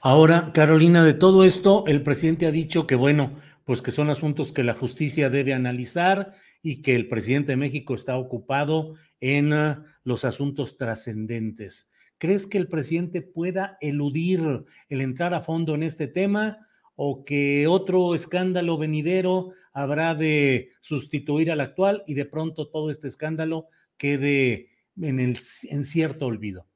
Ahora, 0.03 0.53
Carolina, 0.53 1.03
de 1.05 1.15
todo 1.15 1.45
esto, 1.45 1.85
el 1.87 2.03
presidente 2.03 2.47
ha 2.47 2.51
dicho 2.51 2.87
que, 2.87 2.95
bueno, 2.95 3.37
pues 3.65 3.83
que 3.83 3.91
son 3.91 4.11
asuntos 4.11 4.53
que 4.53 4.63
la 4.63 4.75
justicia 4.75 5.31
debe 5.31 5.55
analizar 5.55 6.35
y 6.63 6.83
que 6.83 6.95
el 6.95 7.09
presidente 7.09 7.53
de 7.53 7.57
México 7.57 7.95
está 7.95 8.17
ocupado 8.17 8.95
en 9.21 9.53
ah, 9.53 9.85
los 10.05 10.25
asuntos 10.25 10.77
trascendentes. 10.77 11.91
¿Crees 12.19 12.47
que 12.47 12.59
el 12.59 12.69
presidente 12.69 13.23
pueda 13.23 13.79
eludir 13.81 14.65
el 14.89 15.01
entrar 15.01 15.35
a 15.35 15.41
fondo 15.41 15.75
en 15.75 15.85
este 15.85 16.09
tema? 16.09 16.68
O 17.01 17.25
que 17.25 17.69
otro 17.69 18.17
escándalo 18.17 18.77
venidero 18.77 19.53
habrá 19.73 20.17
de 20.17 20.73
sustituir 20.81 21.53
al 21.53 21.61
actual 21.61 22.03
y 22.09 22.15
de 22.15 22.25
pronto 22.25 22.69
todo 22.71 22.91
este 22.91 23.07
escándalo 23.07 23.69
quede 23.97 24.71
en, 25.01 25.21
el, 25.21 25.39
en 25.71 25.85
cierto 25.85 26.27
olvido? 26.27 26.67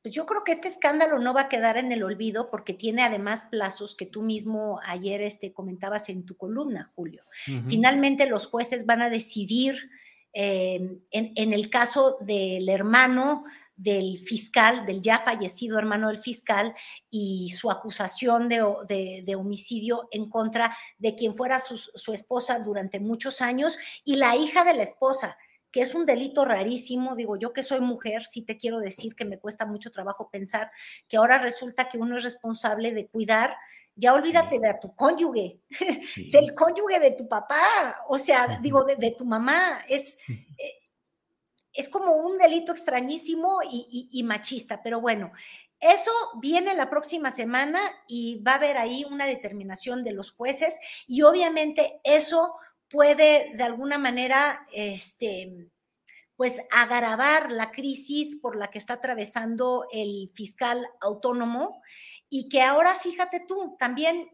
Pues 0.00 0.14
yo 0.14 0.24
creo 0.24 0.44
que 0.44 0.52
este 0.52 0.68
escándalo 0.68 1.18
no 1.18 1.34
va 1.34 1.42
a 1.42 1.48
quedar 1.50 1.76
en 1.76 1.92
el 1.92 2.04
olvido 2.04 2.50
porque 2.50 2.72
tiene 2.72 3.02
además 3.02 3.48
plazos 3.50 3.94
que 3.94 4.06
tú 4.06 4.22
mismo 4.22 4.80
ayer 4.82 5.20
este, 5.20 5.52
comentabas 5.52 6.08
en 6.08 6.24
tu 6.24 6.34
columna, 6.38 6.90
Julio. 6.94 7.24
Finalmente 7.66 8.26
los 8.30 8.46
jueces 8.46 8.86
van 8.86 9.02
a 9.02 9.10
decidir 9.10 9.76
eh, 10.32 11.00
en, 11.10 11.52
el 11.52 11.68
caso 11.68 12.16
del 12.22 12.66
hermano 12.70 13.44
del 13.78 14.18
fiscal, 14.18 14.84
del 14.84 15.00
ya 15.00 15.20
fallecido 15.20 15.78
hermano 15.78 16.08
del 16.08 16.20
fiscal, 16.20 16.74
y 17.08 17.50
su 17.50 17.70
acusación 17.70 18.48
de, 18.48 19.36
homicidio 19.36 20.08
en 20.10 20.28
contra 20.28 20.76
de 20.98 21.14
quien 21.14 21.36
fuera 21.36 21.60
su, 21.60 22.12
esposa 22.12 22.58
durante 22.58 22.98
muchos 22.98 23.40
años 23.40 23.78
y 24.04 24.16
la 24.16 24.36
hija 24.36 24.64
de 24.64 24.74
la 24.74 24.82
esposa, 24.82 25.38
que 25.70 25.82
es 25.82 25.94
un 25.94 26.06
delito 26.06 26.44
rarísimo. 26.44 27.14
Digo, 27.14 27.36
yo 27.36 27.52
que 27.52 27.62
soy 27.62 27.80
mujer, 27.80 28.24
sí 28.26 28.42
te 28.42 28.56
quiero 28.56 28.80
decir 28.80 29.14
que 29.14 29.24
me 29.24 29.38
cuesta 29.38 29.64
mucho 29.64 29.92
trabajo 29.92 30.28
pensar 30.28 30.72
que 31.06 31.16
ahora 31.16 31.38
resulta 31.38 31.88
que 31.88 31.98
uno 31.98 32.18
es 32.18 32.24
responsable 32.24 32.92
de 32.92 33.06
cuidar. 33.06 33.56
Ya 33.94 34.12
olvídate 34.14 34.58
de 34.58 34.74
tu 34.80 34.94
cónyuge, 34.94 35.60
del 36.32 36.54
cónyuge 36.54 37.00
de 37.00 37.12
tu 37.12 37.28
papá, 37.28 38.04
o 38.08 38.18
sea, 38.18 38.58
digo, 38.60 38.84
de, 38.84 39.14
tu 39.16 39.24
mamá. 39.24 39.84
Es, 39.88 40.18
es 41.78 41.88
como 41.88 42.16
un 42.16 42.38
delito 42.38 42.72
extrañísimo 42.72 43.60
y, 43.62 44.22
machista, 44.24 44.82
pero 44.82 45.00
bueno, 45.00 45.30
eso 45.78 46.10
viene 46.40 46.74
la 46.74 46.90
próxima 46.90 47.30
semana 47.30 47.80
y 48.08 48.42
va 48.42 48.52
a 48.52 48.56
haber 48.56 48.76
ahí 48.76 49.06
una 49.08 49.26
determinación 49.26 50.02
de 50.02 50.10
los 50.10 50.32
jueces 50.32 50.76
y 51.06 51.22
obviamente 51.22 52.00
eso 52.02 52.56
puede 52.90 53.54
de 53.54 53.62
alguna 53.62 53.96
manera, 53.96 54.66
este, 54.72 55.70
pues 56.34 56.60
agravar 56.72 57.52
la 57.52 57.70
crisis 57.70 58.34
por 58.34 58.56
la 58.56 58.70
que 58.70 58.78
está 58.78 58.94
atravesando 58.94 59.86
el 59.92 60.32
fiscal 60.34 60.84
autónomo 61.00 61.80
y 62.28 62.48
que 62.48 62.60
ahora, 62.60 62.98
fíjate 62.98 63.44
tú, 63.46 63.76
también 63.78 64.28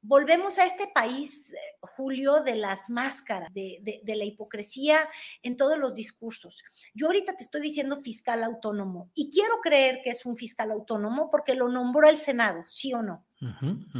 volvemos 0.00 0.58
a 0.58 0.64
este 0.64 0.86
país, 0.88 1.50
eh, 1.52 1.56
Julio, 1.96 2.40
de 2.40 2.56
las 2.56 2.90
máscaras, 2.90 3.52
de, 3.52 4.00
la 4.04 4.24
hipocresía 4.24 5.08
en 5.42 5.56
todos 5.56 5.78
los 5.78 5.94
discursos. 5.94 6.62
Yo 6.94 7.06
ahorita 7.06 7.36
te 7.36 7.44
estoy 7.44 7.60
diciendo 7.60 8.00
fiscal 8.00 8.44
autónomo 8.44 9.10
y 9.14 9.30
quiero 9.30 9.60
creer 9.62 10.00
que 10.02 10.10
es 10.10 10.24
un 10.26 10.36
fiscal 10.36 10.70
autónomo 10.70 11.30
porque 11.30 11.54
lo 11.54 11.68
nombró 11.68 12.08
el 12.08 12.18
Senado, 12.18 12.64
¿sí 12.68 12.92
o 12.94 13.02
no? 13.02 13.24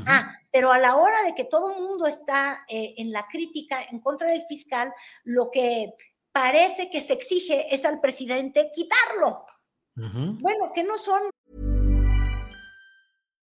Ah, 0.06 0.34
pero 0.50 0.72
a 0.72 0.78
la 0.78 0.96
hora 0.96 1.22
de 1.24 1.34
que 1.34 1.44
todo 1.44 1.72
el 1.72 1.82
mundo 1.82 2.06
está 2.06 2.64
eh, 2.68 2.94
en 2.98 3.12
la 3.12 3.26
crítica 3.28 3.78
en 3.88 4.00
contra 4.00 4.28
del 4.28 4.42
fiscal, 4.48 4.92
lo 5.22 5.50
que 5.50 5.94
parece 6.32 6.90
que 6.90 7.00
se 7.00 7.12
exige 7.12 7.72
es 7.74 7.84
al 7.84 8.00
presidente 8.00 8.70
quitarlo. 8.74 9.44
Bueno, 9.94 10.72
que 10.72 10.84
no 10.84 10.96
son 10.96 11.22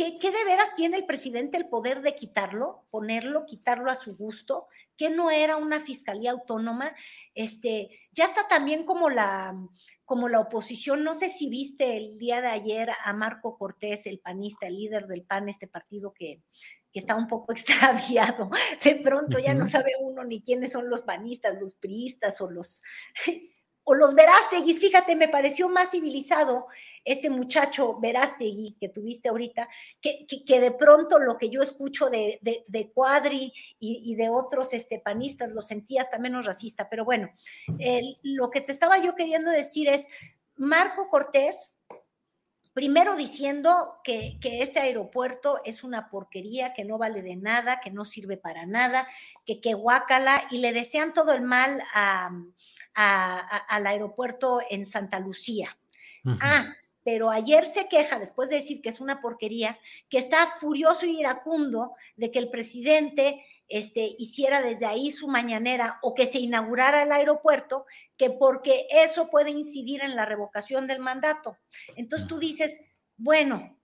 ¿Qué, 0.00 0.18
¿Qué, 0.18 0.30
de 0.30 0.44
veras 0.46 0.74
tiene 0.74 0.96
el 0.96 1.04
presidente 1.04 1.58
el 1.58 1.68
poder 1.68 2.00
de 2.00 2.14
quitarlo, 2.14 2.86
ponerlo, 2.90 3.44
quitarlo 3.44 3.90
a 3.90 3.96
su 3.96 4.16
gusto? 4.16 4.66
¿Que 4.96 5.10
no 5.10 5.30
era 5.30 5.58
una 5.58 5.82
fiscalía 5.82 6.30
autónoma? 6.30 6.96
Este, 7.34 7.90
ya 8.10 8.24
está 8.24 8.48
también 8.48 8.86
como 8.86 9.10
la, 9.10 9.54
como 10.06 10.30
la 10.30 10.40
oposición. 10.40 11.04
No 11.04 11.14
sé 11.14 11.28
si 11.28 11.50
viste 11.50 11.98
el 11.98 12.18
día 12.18 12.40
de 12.40 12.46
ayer 12.46 12.88
a 13.04 13.12
Marco 13.12 13.58
Cortés, 13.58 14.06
el 14.06 14.20
panista, 14.20 14.68
el 14.68 14.78
líder 14.78 15.06
del 15.06 15.22
PAN, 15.22 15.50
este 15.50 15.66
partido 15.66 16.14
que, 16.14 16.40
que 16.94 17.00
está 17.00 17.14
un 17.14 17.26
poco 17.26 17.52
extraviado. 17.52 18.48
De 18.82 18.94
pronto 19.04 19.38
ya 19.38 19.52
no 19.52 19.68
sabe 19.68 19.92
uno 20.00 20.24
ni 20.24 20.40
quiénes 20.40 20.72
son 20.72 20.88
los 20.88 21.02
panistas, 21.02 21.60
los 21.60 21.74
priistas 21.74 22.40
o 22.40 22.50
los 22.50 22.82
o 23.84 23.94
los 23.94 24.14
Verástegui, 24.14 24.74
fíjate, 24.74 25.16
me 25.16 25.28
pareció 25.28 25.68
más 25.68 25.90
civilizado 25.90 26.66
este 27.04 27.30
muchacho 27.30 27.98
Verástegui 27.98 28.76
que 28.78 28.88
tuviste 28.88 29.28
ahorita, 29.28 29.68
que, 30.00 30.26
que, 30.46 30.60
de 30.60 30.70
pronto 30.70 31.18
lo 31.18 31.38
que 31.38 31.48
yo 31.48 31.62
escucho 31.62 32.10
de, 32.10 32.38
de, 32.40 32.90
Cuadri 32.92 33.52
y, 33.78 34.14
de 34.14 34.28
otros 34.28 34.74
este, 34.74 34.98
panistas 34.98 35.50
lo 35.50 35.62
sentía 35.62 36.02
hasta 36.02 36.18
menos 36.18 36.44
racista. 36.44 36.88
Pero 36.90 37.04
bueno, 37.04 37.30
lo 38.22 38.50
que 38.50 38.60
te 38.60 38.72
estaba 38.72 38.98
yo 38.98 39.14
queriendo 39.14 39.50
decir 39.50 39.88
es, 39.88 40.08
Marco 40.56 41.08
Cortés, 41.08 41.80
primero 42.74 43.16
diciendo 43.16 43.96
que, 44.04 44.38
que, 44.40 44.62
ese 44.62 44.80
aeropuerto 44.80 45.62
es 45.64 45.82
una 45.82 46.10
porquería, 46.10 46.74
que 46.74 46.84
no 46.84 46.98
vale 46.98 47.22
de 47.22 47.36
nada, 47.36 47.80
que 47.80 47.90
no 47.90 48.04
sirve 48.04 48.36
para 48.36 48.66
nada, 48.66 49.08
que, 49.46 49.60
que 49.60 49.72
guácala, 49.72 50.44
y 50.50 50.58
le 50.58 50.72
desean 50.72 51.14
todo 51.14 51.32
el 51.32 51.40
mal 51.40 51.82
a 51.94 52.30
al 52.94 53.86
aeropuerto 53.86 54.60
en 54.68 54.86
Santa 54.86 55.20
Lucía. 55.20 55.76
Ah, 56.40 56.74
pero 57.02 57.30
ayer 57.30 57.66
se 57.66 57.88
queja, 57.88 58.18
después 58.18 58.50
de 58.50 58.56
decir 58.56 58.82
que 58.82 58.90
es 58.90 59.00
una 59.00 59.20
porquería, 59.20 59.78
que 60.08 60.18
está 60.18 60.54
furioso 60.60 61.06
y 61.06 61.18
iracundo 61.18 61.94
de 62.16 62.30
que 62.30 62.38
el 62.38 62.50
presidente 62.50 63.44
este, 63.68 64.16
hiciera 64.18 64.60
desde 64.60 64.86
ahí 64.86 65.10
su 65.10 65.28
mañanera 65.28 65.98
o 66.02 66.14
que 66.14 66.26
se 66.26 66.40
inaugurara 66.40 67.02
el 67.02 67.12
aeropuerto, 67.12 67.86
que 68.16 68.28
porque 68.30 68.86
eso 68.90 69.30
puede 69.30 69.50
incidir 69.50 70.02
en 70.02 70.16
la 70.16 70.26
revocación 70.26 70.86
del 70.86 70.98
mandato. 70.98 71.56
Entonces 71.96 72.28
tú 72.28 72.38
dices, 72.38 72.80
bueno, 73.16 73.78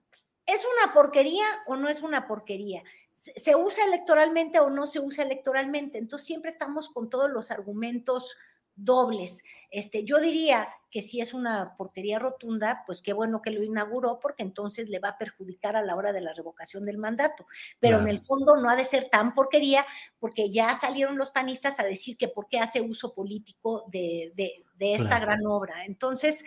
¿es 0.45 0.61
una 0.75 0.93
porquería 0.93 1.45
o 1.65 1.75
no 1.75 1.89
es 1.89 2.01
una 2.01 2.27
porquería? 2.27 2.83
¿Se 3.13 3.55
usa 3.55 3.85
electoralmente 3.85 4.59
o 4.59 4.69
no 4.69 4.85
se 4.85 4.99
usa 4.99 5.23
electoralmente? 5.23 5.97
Entonces 5.97 6.27
siempre 6.27 6.51
estamos 6.51 6.89
con 6.89 7.09
todos 7.09 7.31
los 7.31 7.49
argumentos 7.49 8.35
dobles. 8.77 9.43
Este, 9.69 10.05
yo 10.05 10.19
diría 10.19 10.69
que 10.89 11.01
si 11.01 11.19
es 11.19 11.33
una 11.33 11.75
porquería 11.75 12.19
rotunda, 12.19 12.83
pues 12.85 13.01
qué 13.01 13.11
bueno 13.11 13.41
que 13.41 13.51
lo 13.51 13.61
inauguró, 13.61 14.19
porque 14.21 14.43
entonces 14.43 14.87
le 14.87 14.99
va 14.99 15.09
a 15.09 15.17
perjudicar 15.17 15.75
a 15.75 15.81
la 15.81 15.95
hora 15.95 16.13
de 16.13 16.21
la 16.21 16.33
revocación 16.33 16.85
del 16.85 16.97
mandato. 16.97 17.45
Pero 17.79 17.99
en 17.99 18.07
el 18.07 18.21
fondo 18.21 18.55
no 18.55 18.69
ha 18.69 18.77
de 18.77 18.85
ser 18.85 19.09
tan 19.11 19.33
porquería, 19.33 19.85
porque 20.19 20.49
ya 20.49 20.73
salieron 20.75 21.17
los 21.17 21.31
panistas 21.31 21.79
a 21.79 21.83
decir 21.83 22.17
que 22.17 22.29
por 22.29 22.47
qué 22.47 22.59
hace 22.59 22.79
uso 22.79 23.13
político 23.13 23.85
de, 23.91 24.31
esta 24.79 25.19
gran 25.19 25.45
obra. 25.45 25.85
Entonces. 25.85 26.45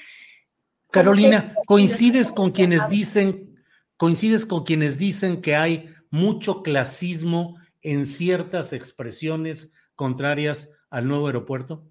Carolina, 0.90 1.54
coincides 1.66 2.32
con 2.32 2.50
quienes 2.50 2.88
dicen, 2.88 3.62
coincides 3.98 4.46
con 4.46 4.64
quienes 4.64 4.96
dicen 4.96 5.42
que 5.42 5.54
hay 5.54 5.94
mucho 6.10 6.62
clasismo 6.62 7.56
en 7.82 8.06
ciertas 8.06 8.72
expresiones 8.72 9.72
contrarias 9.94 10.72
al 10.90 11.06
nuevo 11.06 11.26
aeropuerto? 11.26 11.89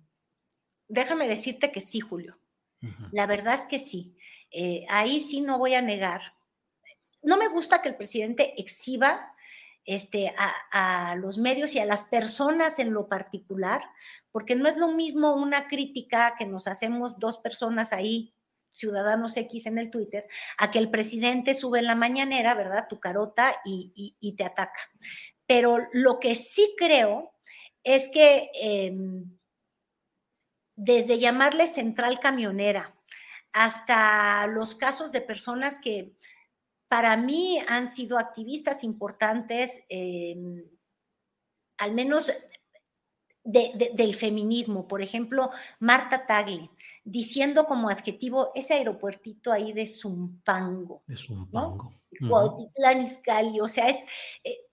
Déjame 0.90 1.30
decirte 1.30 1.72
que 1.72 1.82
sí, 1.82 2.02
Julio. 2.02 2.38
La 3.12 3.26
verdad 3.26 3.56
es 3.56 3.68
que 3.68 3.80
sí. 3.80 4.16
Eh, 4.52 4.86
ahí 4.90 5.22
sí 5.22 5.42
no 5.42 5.58
voy 5.58 5.76
a 5.76 5.82
negar. 5.82 6.34
No 7.22 7.38
me 7.38 7.48
gusta 7.48 7.82
que 7.82 7.90
el 7.90 7.96
presidente 7.96 8.60
exhiba 8.60 9.34
este, 9.86 10.34
a, 10.38 11.16
los 11.16 11.38
medios 11.38 11.74
y 11.76 11.80
a 11.80 11.86
las 11.86 12.06
personas 12.06 12.80
en 12.80 12.94
lo 12.94 13.08
particular, 13.08 13.82
porque 14.32 14.56
no 14.56 14.68
es 14.68 14.78
lo 14.78 14.90
mismo 14.90 15.34
una 15.34 15.68
crítica 15.68 16.36
que 16.38 16.46
nos 16.46 16.68
hacemos 16.68 17.20
dos 17.20 17.38
personas 17.38 17.94
ahí 17.94 18.34
Ciudadanos 18.72 19.36
X 19.36 19.66
en 19.66 19.80
el 19.80 19.90
Twitter, 19.90 20.28
a 20.58 20.70
que 20.70 20.80
el 20.80 20.92
presidente 20.92 21.56
sube 21.56 21.80
en 21.80 21.86
la 21.86 21.96
mañanera, 21.96 22.54
¿verdad? 22.54 22.88
Tu 22.88 23.00
carota 23.00 23.56
y, 23.66 24.36
te 24.38 24.44
ataca. 24.44 24.80
Pero 25.48 25.88
lo 25.92 26.20
que 26.20 26.36
sí 26.36 26.76
creo 26.78 27.34
es 27.84 28.10
que 28.10 28.52
em, 28.54 29.39
desde 30.82 31.20
llamarle 31.20 31.68
central 31.68 32.22
camionera 32.22 32.96
hasta 33.52 34.48
los 34.48 34.76
casos 34.76 35.12
de 35.12 35.20
personas 35.20 35.80
que 35.80 36.14
para 36.88 37.18
mí 37.18 37.60
han 37.68 37.90
sido 37.90 38.18
activistas 38.18 38.86
importantes, 38.86 39.84
em, 39.90 40.64
al 41.78 41.94
menos 41.94 42.32
del 43.44 44.16
feminismo. 44.16 44.88
Por 44.88 45.02
ejemplo, 45.02 45.52
Marta 45.80 46.26
Tagle, 46.26 46.70
diciendo 47.04 47.66
como 47.66 47.90
adjetivo 47.90 48.52
ese 48.56 48.76
aeropuertito 48.76 49.52
ahí 49.52 49.74
de 49.74 49.86
Zumpango. 49.86 51.04
De 51.08 51.18
Zumpango. 51.18 51.94
¿no? 52.22 52.56
o 53.62 53.68
sea, 53.68 53.90
es, 53.90 53.98
eh, 54.44 54.69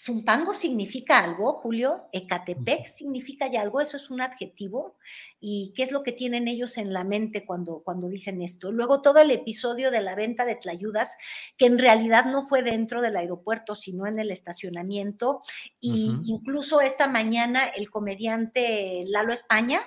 ¿Zumpango 0.00 0.54
significa 0.54 1.18
algo, 1.18 1.54
Julio? 1.54 2.08
¿Ecatepec 2.12 2.86
significa 2.86 3.48
ya 3.48 3.62
algo? 3.62 3.80
¿Eso 3.80 3.96
es 3.96 4.10
un 4.10 4.20
adjetivo? 4.20 4.96
¿Y 5.40 5.72
qué 5.74 5.82
es 5.82 5.90
lo 5.90 6.04
que 6.04 6.12
tienen 6.12 6.46
ellos 6.46 6.78
en 6.78 6.92
la 6.92 7.02
mente 7.02 7.44
cuando, 7.44 7.82
cuando 7.82 8.08
dicen 8.08 8.40
esto? 8.40 8.70
Luego 8.70 9.02
todo 9.02 9.18
el 9.18 9.32
episodio 9.32 9.90
de 9.90 10.00
la 10.00 10.14
venta 10.14 10.44
de 10.44 10.54
tlayudas, 10.54 11.18
que 11.56 11.66
en 11.66 11.78
realidad 11.78 12.26
no 12.26 12.46
fue 12.46 12.62
dentro 12.62 13.00
del 13.00 13.16
aeropuerto, 13.16 13.74
sino 13.74 14.06
en 14.06 14.20
el 14.20 14.30
estacionamiento. 14.30 15.40
Y 15.80 16.16
incluso 16.26 16.80
esta 16.80 17.08
mañana 17.08 17.66
el 17.66 17.90
comediante 17.90 19.02
Lalo 19.08 19.32
España, 19.32 19.80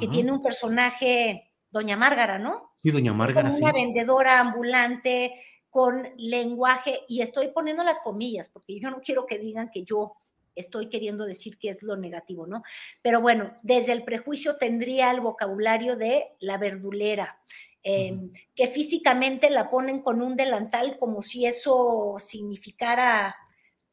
que 0.00 0.08
tiene 0.08 0.32
un 0.32 0.40
personaje, 0.40 1.52
Doña 1.70 1.98
Márgara, 1.98 2.38
¿no? 2.38 2.72
Sí, 2.82 2.90
Doña 2.90 3.12
Márgara. 3.12 3.50
una 3.50 3.72
vendedora 3.72 4.40
ambulante 4.40 5.34
con 5.72 6.06
lenguaje, 6.18 7.00
y 7.08 7.22
estoy 7.22 7.48
poniendo 7.48 7.82
las 7.82 7.98
comillas, 8.00 8.50
porque 8.50 8.78
yo 8.78 8.90
no 8.90 9.00
quiero 9.00 9.24
que 9.24 9.38
digan 9.38 9.70
que 9.70 9.84
yo 9.84 10.12
estoy 10.54 10.90
queriendo 10.90 11.24
decir 11.24 11.56
que 11.56 11.70
es 11.70 11.82
lo 11.82 11.96
negativo, 11.96 12.46
¿no? 12.46 12.62
Pero 13.00 13.22
bueno, 13.22 13.56
desde 13.62 13.92
el 13.92 14.04
prejuicio 14.04 14.56
tendría 14.58 15.10
el 15.10 15.22
vocabulario 15.22 15.96
de 15.96 16.26
la 16.40 16.58
verdulera, 16.58 17.40
em, 17.82 18.34
que 18.54 18.66
físicamente 18.66 19.48
la 19.48 19.70
ponen 19.70 20.02
con 20.02 20.20
un 20.20 20.36
delantal 20.36 20.98
como 20.98 21.22
si 21.22 21.46
eso 21.46 22.16
significara, 22.20 23.34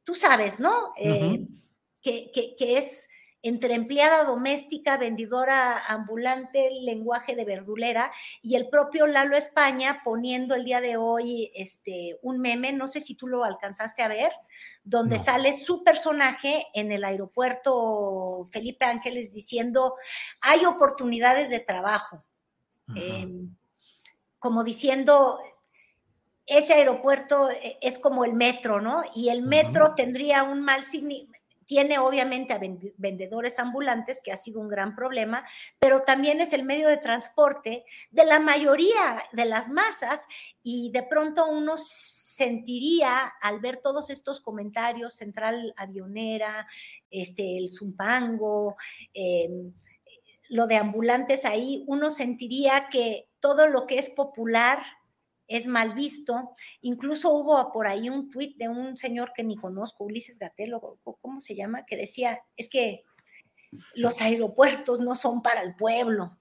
tú 0.03 0.15
sabes, 0.15 0.59
¿no? 0.59 0.91
Eh, 0.97 1.47
que, 2.01 2.29
que, 2.57 2.77
es 2.77 3.09
entre 3.41 3.73
empleada 3.73 4.25
doméstica, 4.25 4.97
vendedora 4.97 5.85
ambulante, 5.85 6.69
lenguaje 6.81 7.35
de 7.35 7.45
verdulera, 7.45 8.11
y 8.41 8.55
el 8.55 8.69
propio 8.69 9.07
Lalo 9.07 9.37
España 9.37 10.01
poniendo 10.03 10.55
el 10.55 10.65
día 10.65 10.81
de 10.81 10.97
hoy 10.97 11.51
este, 11.55 12.19
un 12.21 12.39
meme, 12.39 12.73
no 12.73 12.87
sé 12.87 12.99
si 12.99 13.15
tú 13.15 13.27
lo 13.27 13.43
alcanzaste 13.43 14.03
a 14.03 14.09
ver, 14.09 14.31
donde 14.83 15.19
sale 15.19 15.57
su 15.57 15.83
personaje 15.83 16.67
en 16.73 16.91
el 16.91 17.03
aeropuerto 17.03 18.49
Felipe 18.51 18.85
Ángeles 18.85 19.33
diciendo, 19.33 19.95
hay 20.41 20.65
oportunidades 20.65 21.49
de 21.49 21.59
trabajo, 21.59 22.25
em, 22.95 23.55
como 24.37 24.63
diciendo, 24.63 25.39
ese 26.45 26.73
aeropuerto 26.73 27.51
e, 27.51 27.77
es 27.81 27.99
como 27.99 28.25
el 28.25 28.33
metro, 28.33 28.81
¿no? 28.81 29.03
Y 29.13 29.29
el 29.29 29.43
metro 29.43 29.93
tendría 29.95 30.43
un 30.43 30.61
mal 30.61 30.83
significado 30.85 31.38
tiene 31.69 31.99
obviamente 31.99 32.51
a 32.51 32.59
vendedores 32.97 33.59
ambulantes, 33.59 34.21
que 34.23 34.31
ha 34.31 34.37
sido 34.37 34.59
un 34.59 34.69
gran 34.69 34.95
problema, 34.95 35.45
pero 35.77 36.01
también 36.01 36.41
es 36.41 36.51
el 36.51 36.65
medio 36.65 36.87
de 36.87 36.97
transporte 36.97 37.85
de 38.09 38.25
la 38.25 38.39
mayoría 38.39 39.23
de 39.33 39.45
las 39.45 39.69
masas 39.69 40.21
y 40.63 40.89
de 40.91 41.03
pronto 41.03 41.45
uno 41.45 41.77
sentiría 41.77 43.19
al 43.39 43.59
ver 43.59 43.77
todos 43.77 44.09
estos 44.09 44.41
comentarios, 44.41 45.13
Central 45.13 45.75
Avionera, 45.77 46.65
este, 47.11 47.59
el 47.59 47.69
Zumpango, 47.69 48.75
em, 49.13 49.71
lo 50.47 50.65
de 50.65 50.77
ambulantes 50.77 51.45
ahí, 51.45 51.83
uno 51.85 52.09
sentiría 52.09 52.89
que 52.89 53.27
todo 53.39 53.67
lo 53.67 53.85
que 53.85 53.99
es 53.99 54.09
popular 54.09 54.81
es 55.49 55.67
mal 55.67 55.93
visto. 55.93 56.51
Incluso 56.81 57.31
hubo 57.31 57.71
por 57.73 57.87
ahí 57.87 58.09
un 58.09 58.29
tuit 58.29 58.55
de 58.57 58.69
un 58.69 58.97
señor 58.97 59.33
que 59.35 59.43
ni 59.43 59.57
conozco, 59.57 60.05
Ulises 60.05 60.37
Gatelo, 60.37 60.99
¿cómo 61.21 61.41
se 61.41 61.55
llama? 61.55 61.85
Que 61.85 61.97
decía, 61.97 62.39
es 62.55 62.69
que 62.69 63.03
los 63.93 64.21
aeropuertos 64.21 65.01
no 65.01 65.15
son 65.15 65.41
para 65.41 65.61
el 65.61 65.75
pueblo. 65.75 66.37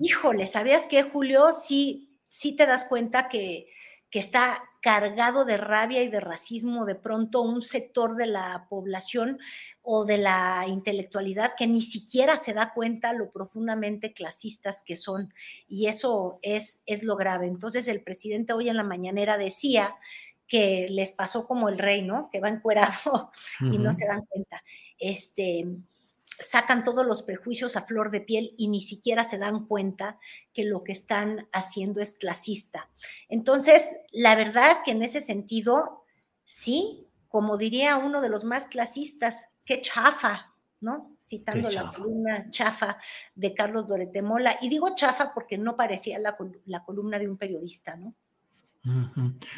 Híjole, 0.00 0.46
¿sabías 0.46 0.86
qué, 0.86 1.02
Julio? 1.04 1.52
Sí, 1.52 2.18
sí 2.28 2.56
te 2.56 2.66
das 2.66 2.84
cuenta 2.84 3.28
que, 3.28 3.68
que 4.16 4.20
está 4.20 4.62
cargado 4.80 5.44
de 5.44 5.58
rabia 5.58 6.02
y 6.02 6.08
de 6.08 6.20
racismo 6.20 6.86
de 6.86 6.94
pronto 6.94 7.42
un 7.42 7.60
sector 7.60 8.16
de 8.16 8.26
la 8.26 8.66
población 8.70 9.38
o 9.82 10.06
de 10.06 10.16
la 10.16 10.64
intelectualidad 10.66 11.52
que 11.54 11.66
ni 11.66 11.82
siquiera 11.82 12.38
se 12.38 12.54
da 12.54 12.72
cuenta 12.72 13.12
lo 13.12 13.30
profundamente 13.30 14.14
clasistas 14.14 14.82
que 14.82 14.96
son. 14.96 15.34
Y 15.68 15.88
eso 15.88 16.38
es, 16.40 16.82
es 16.86 17.02
lo 17.02 17.16
grave. 17.16 17.46
Entonces 17.46 17.88
el 17.88 18.02
presidente 18.02 18.54
hoy 18.54 18.70
en 18.70 18.78
la 18.78 18.84
mañanera 18.84 19.36
decía 19.36 19.94
que 20.48 20.86
les 20.88 21.10
pasó 21.10 21.46
como 21.46 21.68
el 21.68 21.76
rey, 21.76 22.00
¿no? 22.00 22.30
Que 22.32 22.40
va 22.40 22.48
encuerado 22.48 23.30
y 23.60 23.76
no 23.76 23.92
se 23.92 24.06
dan 24.06 24.24
cuenta. 24.24 24.62
Este, 24.98 25.66
sacan 26.44 26.84
todos 26.84 27.06
los 27.06 27.22
prejuicios 27.22 27.76
a 27.76 27.82
flor 27.82 28.10
de 28.10 28.20
piel 28.20 28.54
y 28.56 28.68
ni 28.68 28.80
siquiera 28.80 29.24
se 29.24 29.38
dan 29.38 29.66
cuenta 29.66 30.18
que 30.52 30.64
lo 30.64 30.82
que 30.82 30.92
están 30.92 31.48
haciendo 31.52 32.00
es 32.00 32.14
clasista. 32.14 32.90
Entonces, 33.28 33.96
la 34.12 34.34
verdad 34.34 34.72
es 34.72 34.78
que 34.84 34.90
en 34.90 35.02
ese 35.02 35.20
sentido, 35.20 36.04
sí, 36.44 37.08
como 37.28 37.56
diría 37.56 37.96
uno 37.96 38.20
de 38.20 38.28
los 38.28 38.44
más 38.44 38.66
clasistas, 38.66 39.56
qué 39.64 39.80
chafa, 39.80 40.54
¿no? 40.80 41.16
Citando 41.20 41.70
la 41.70 41.90
columna 41.90 42.50
chafa 42.50 42.98
de 43.34 43.54
Carlos 43.54 43.86
Doretemola. 43.86 44.58
Y 44.60 44.68
digo 44.68 44.94
chafa 44.94 45.32
porque 45.34 45.58
no 45.58 45.76
parecía 45.76 46.18
la, 46.18 46.36
la 46.66 46.84
columna 46.84 47.18
de 47.18 47.28
un 47.28 47.36
periodista, 47.36 47.96
¿no? 47.96 48.14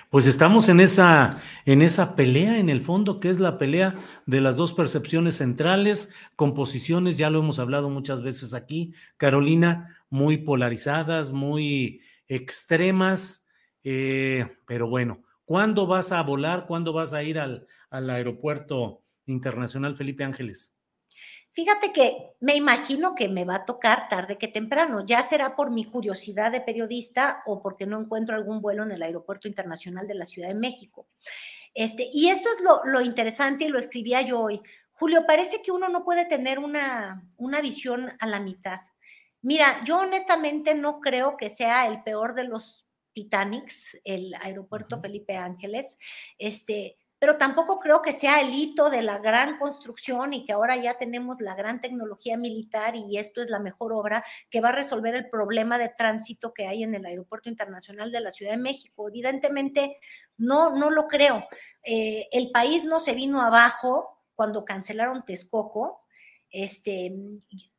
Pues 0.08 0.26
estamos 0.26 0.68
en 0.68 0.80
esa, 0.80 1.42
en 1.66 1.82
esa 1.82 2.16
pelea, 2.16 2.58
en 2.58 2.70
el 2.70 2.80
fondo, 2.80 3.20
que 3.20 3.28
es 3.28 3.40
la 3.40 3.58
pelea 3.58 3.94
de 4.26 4.40
las 4.40 4.56
dos 4.56 4.72
percepciones 4.72 5.36
centrales, 5.36 6.14
composiciones, 6.34 7.18
ya 7.18 7.28
lo 7.28 7.40
hemos 7.40 7.58
hablado 7.58 7.90
muchas 7.90 8.22
veces 8.22 8.54
aquí, 8.54 8.94
Carolina, 9.18 9.96
muy 10.08 10.38
polarizadas, 10.38 11.30
muy 11.30 12.00
extremas, 12.26 13.46
eh, 13.84 14.56
pero 14.66 14.88
bueno, 14.88 15.22
¿cuándo 15.44 15.86
vas 15.86 16.12
a 16.12 16.22
volar? 16.22 16.66
¿Cuándo 16.66 16.92
vas 16.92 17.12
a 17.12 17.22
ir 17.22 17.38
al, 17.38 17.66
al 17.90 18.08
aeropuerto 18.08 19.02
internacional 19.26 19.94
Felipe 19.94 20.24
Ángeles? 20.24 20.77
Fíjate 21.58 21.92
que 21.92 22.36
me 22.38 22.54
imagino 22.54 23.16
que 23.16 23.26
me 23.26 23.44
va 23.44 23.56
a 23.56 23.64
tocar 23.64 24.08
tarde 24.08 24.38
que 24.38 24.46
temprano, 24.46 25.04
ya 25.04 25.24
será 25.24 25.56
por 25.56 25.72
mi 25.72 25.84
curiosidad 25.84 26.52
de 26.52 26.60
periodista 26.60 27.42
o 27.46 27.60
porque 27.60 27.84
no 27.84 28.00
encuentro 28.00 28.36
algún 28.36 28.60
vuelo 28.62 28.84
en 28.84 28.92
el 28.92 29.02
Aeropuerto 29.02 29.48
Internacional 29.48 30.06
de 30.06 30.14
la 30.14 30.24
Ciudad 30.24 30.46
de 30.46 30.54
México. 30.54 31.08
Este, 31.74 32.10
y 32.12 32.28
esto 32.28 32.48
es 32.56 32.62
lo, 32.62 32.84
lo 32.84 33.00
interesante 33.00 33.64
y 33.64 33.70
lo 33.70 33.80
escribía 33.80 34.22
yo 34.22 34.38
hoy. 34.38 34.62
Julio, 34.92 35.26
parece 35.26 35.60
que 35.60 35.72
uno 35.72 35.88
no 35.88 36.04
puede 36.04 36.26
tener 36.26 36.60
una, 36.60 37.24
una 37.36 37.60
visión 37.60 38.12
a 38.20 38.26
la 38.28 38.38
mitad. 38.38 38.78
Mira, 39.42 39.82
yo 39.84 39.98
honestamente 39.98 40.76
no 40.76 41.00
creo 41.00 41.36
que 41.36 41.50
sea 41.50 41.88
el 41.88 42.04
peor 42.04 42.36
de 42.36 42.44
los 42.44 42.86
Titanics, 43.12 43.98
el 44.04 44.32
aeropuerto 44.42 45.00
Felipe 45.00 45.36
Ángeles. 45.36 45.98
Este, 46.38 46.98
pero 47.18 47.36
tampoco 47.36 47.78
creo 47.78 48.02
que 48.02 48.12
sea 48.12 48.40
el 48.40 48.54
hito 48.54 48.90
de 48.90 49.02
la 49.02 49.18
gran 49.18 49.58
construcción 49.58 50.32
y 50.32 50.44
que 50.44 50.52
ahora 50.52 50.76
ya 50.76 50.98
tenemos 50.98 51.40
la 51.40 51.54
gran 51.54 51.80
tecnología 51.80 52.36
militar 52.36 52.94
y 52.96 53.18
esto 53.18 53.42
es 53.42 53.50
la 53.50 53.58
mejor 53.58 53.92
obra 53.92 54.24
que 54.50 54.60
va 54.60 54.68
a 54.70 54.72
resolver 54.72 55.14
el 55.14 55.28
problema 55.28 55.78
de 55.78 55.88
tránsito 55.88 56.52
que 56.54 56.66
hay 56.66 56.82
en 56.82 56.94
el 56.94 57.04
Aeropuerto 57.04 57.48
Internacional 57.48 58.12
de 58.12 58.20
la 58.20 58.30
Ciudad 58.30 58.52
de 58.52 58.58
México. 58.58 59.08
Evidentemente, 59.08 59.98
no, 60.36 60.70
no 60.76 60.90
lo 60.90 61.06
creo. 61.06 61.46
Eh, 61.82 62.28
el 62.32 62.50
país 62.50 62.84
no 62.84 63.00
se 63.00 63.14
vino 63.14 63.42
abajo 63.42 64.22
cuando 64.34 64.64
cancelaron 64.64 65.24
Texcoco. 65.24 66.04
Este, 66.50 67.12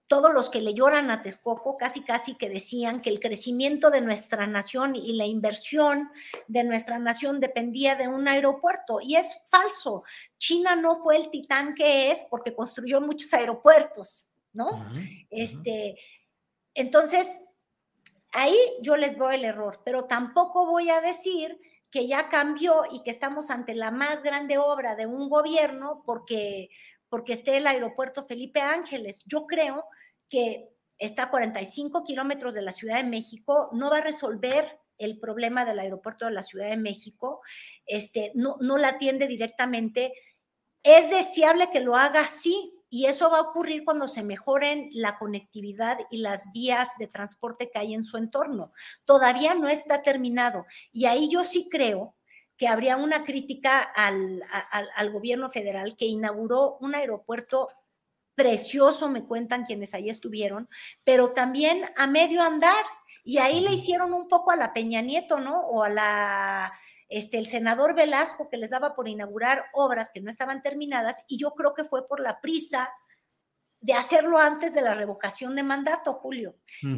todos 0.10 0.34
los 0.34 0.50
que 0.50 0.60
le 0.60 0.74
lloran 0.74 1.12
a 1.12 1.22
Texcoco 1.22 1.78
casi 1.78 2.02
casi 2.02 2.36
que 2.36 2.50
decían 2.50 3.02
que 3.02 3.12
el 3.12 3.20
crecimiento 3.20 3.92
de 3.92 4.02
nuestra 4.02 4.48
nación 4.48 4.96
y 4.96 5.14
la 5.14 5.28
inversión 5.28 6.10
de 6.48 6.64
nuestra 6.64 6.98
nación 6.98 7.40
dependía 7.40 7.96
de 7.96 8.08
un 8.08 8.28
aeropuerto 8.28 9.00
y 9.02 9.18
es 9.18 9.44
falso. 9.50 10.04
China 10.40 10.76
no 10.76 10.96
fue 10.96 11.16
el 11.16 11.30
titán 11.30 11.76
que 11.76 12.12
es 12.12 12.26
porque 12.32 12.56
construyó 12.56 13.00
muchos 13.02 13.32
aeropuertos, 13.36 14.26
¿no? 14.52 14.92
Este, 15.30 16.00
entonces 16.74 17.44
ahí 18.34 18.58
yo 18.82 18.98
les 18.98 19.16
doy 19.16 19.36
el 19.36 19.46
error, 19.46 19.82
pero 19.86 20.06
tampoco 20.06 20.66
voy 20.66 20.90
a 20.90 21.02
decir 21.02 21.62
que 21.92 22.08
ya 22.08 22.30
cambió 22.30 22.82
y 22.92 23.04
que 23.04 23.12
estamos 23.12 23.52
ante 23.52 23.76
la 23.76 23.92
más 23.92 24.24
grande 24.24 24.58
obra 24.58 24.96
de 24.96 25.06
un 25.06 25.30
gobierno 25.30 26.02
porque 26.04 26.72
porque 27.10 27.34
esté 27.34 27.58
el 27.58 27.68
aeropuerto 27.68 28.26
Felipe 28.26 28.62
Ángeles. 28.62 29.24
Yo 29.26 29.46
creo 29.46 29.86
que 30.30 30.70
está 30.98 31.24
a 31.24 31.30
45 31.30 32.04
kilómetros 32.04 32.54
de 32.54 32.62
la 32.62 32.72
Ciudad 32.72 32.98
de 32.98 33.10
México, 33.10 33.70
no 33.74 33.90
va 33.90 33.98
a 33.98 34.04
resolver 34.04 34.80
el 34.98 35.20
problema 35.20 35.66
del 35.66 35.80
aeropuerto 35.80 36.26
de 36.26 36.32
la 36.32 36.44
Ciudad 36.44 36.70
de 36.70 36.78
México, 36.78 37.42
este, 37.86 38.32
no, 38.36 38.58
no 38.60 38.78
la 38.78 38.90
atiende 38.90 39.28
directamente. 39.28 40.14
Es 40.84 41.10
deseable 41.10 41.70
que 41.72 41.80
lo 41.80 41.96
haga, 41.96 42.28
sí, 42.28 42.80
y 42.90 43.06
eso 43.06 43.30
va 43.30 43.38
a 43.38 43.42
ocurrir 43.42 43.86
cuando 43.86 44.08
se 44.08 44.24
mejoren 44.24 44.90
la 44.92 45.18
conectividad 45.18 46.00
y 46.10 46.18
las 46.18 46.52
vías 46.52 46.98
de 46.98 47.08
transporte 47.08 47.70
que 47.70 47.80
hay 47.80 47.94
en 47.94 48.04
su 48.04 48.18
entorno. 48.18 48.74
Todavía 49.06 49.54
no 49.54 49.70
está 49.70 50.02
terminado. 50.02 50.66
Y 50.92 51.06
ahí 51.06 51.30
yo 51.30 51.44
sí 51.44 51.70
creo 51.70 52.16
que 52.60 52.68
habría 52.68 52.98
una 52.98 53.24
crítica 53.24 53.80
al, 53.80 54.44
al, 54.96 55.12
gobierno 55.12 55.50
federal 55.50 55.96
que 55.98 56.06
inauguró 56.06 56.78
un 56.82 56.94
aeropuerto 56.94 57.70
precioso, 58.36 59.08
me 59.08 59.24
cuentan 59.24 59.64
quienes 59.64 59.94
ahí 59.94 60.10
estuvieron, 60.10 60.68
pero 61.06 61.32
también 61.32 61.86
a 61.96 62.06
medio 62.06 62.44
andar. 62.44 62.84
Y 63.24 63.38
ahí 63.38 63.62
le 63.62 63.72
hicieron 63.72 64.12
un 64.12 64.28
poco 64.28 64.52
a 64.52 64.58
la 64.58 64.74
Peña 64.74 65.02
Nieto, 65.02 65.40
¿no? 65.40 65.62
O 65.62 65.84
a 65.84 65.90
la 65.90 66.74
este, 67.08 67.38
el 67.38 67.48
senador 67.48 67.96
Velasco 67.96 68.50
que 68.50 68.58
les 68.58 68.72
daba 68.72 68.94
por 68.94 69.08
inaugurar 69.08 69.64
obras 69.72 70.12
que 70.14 70.20
no 70.20 70.30
estaban 70.30 70.62
terminadas 70.62 71.24
y 71.28 71.38
yo 71.38 71.52
creo 71.52 71.74
que 71.74 71.86
fue 71.86 72.08
por 72.08 72.20
la 72.20 72.42
prisa 72.42 72.92
de 73.82 73.94
hacerlo 73.94 74.38
antes 74.38 74.74
de 74.74 74.82
la 74.82 74.94
revocación 74.94 75.56
de 75.56 75.64
mandato, 75.64 76.14
Julio. 76.16 76.54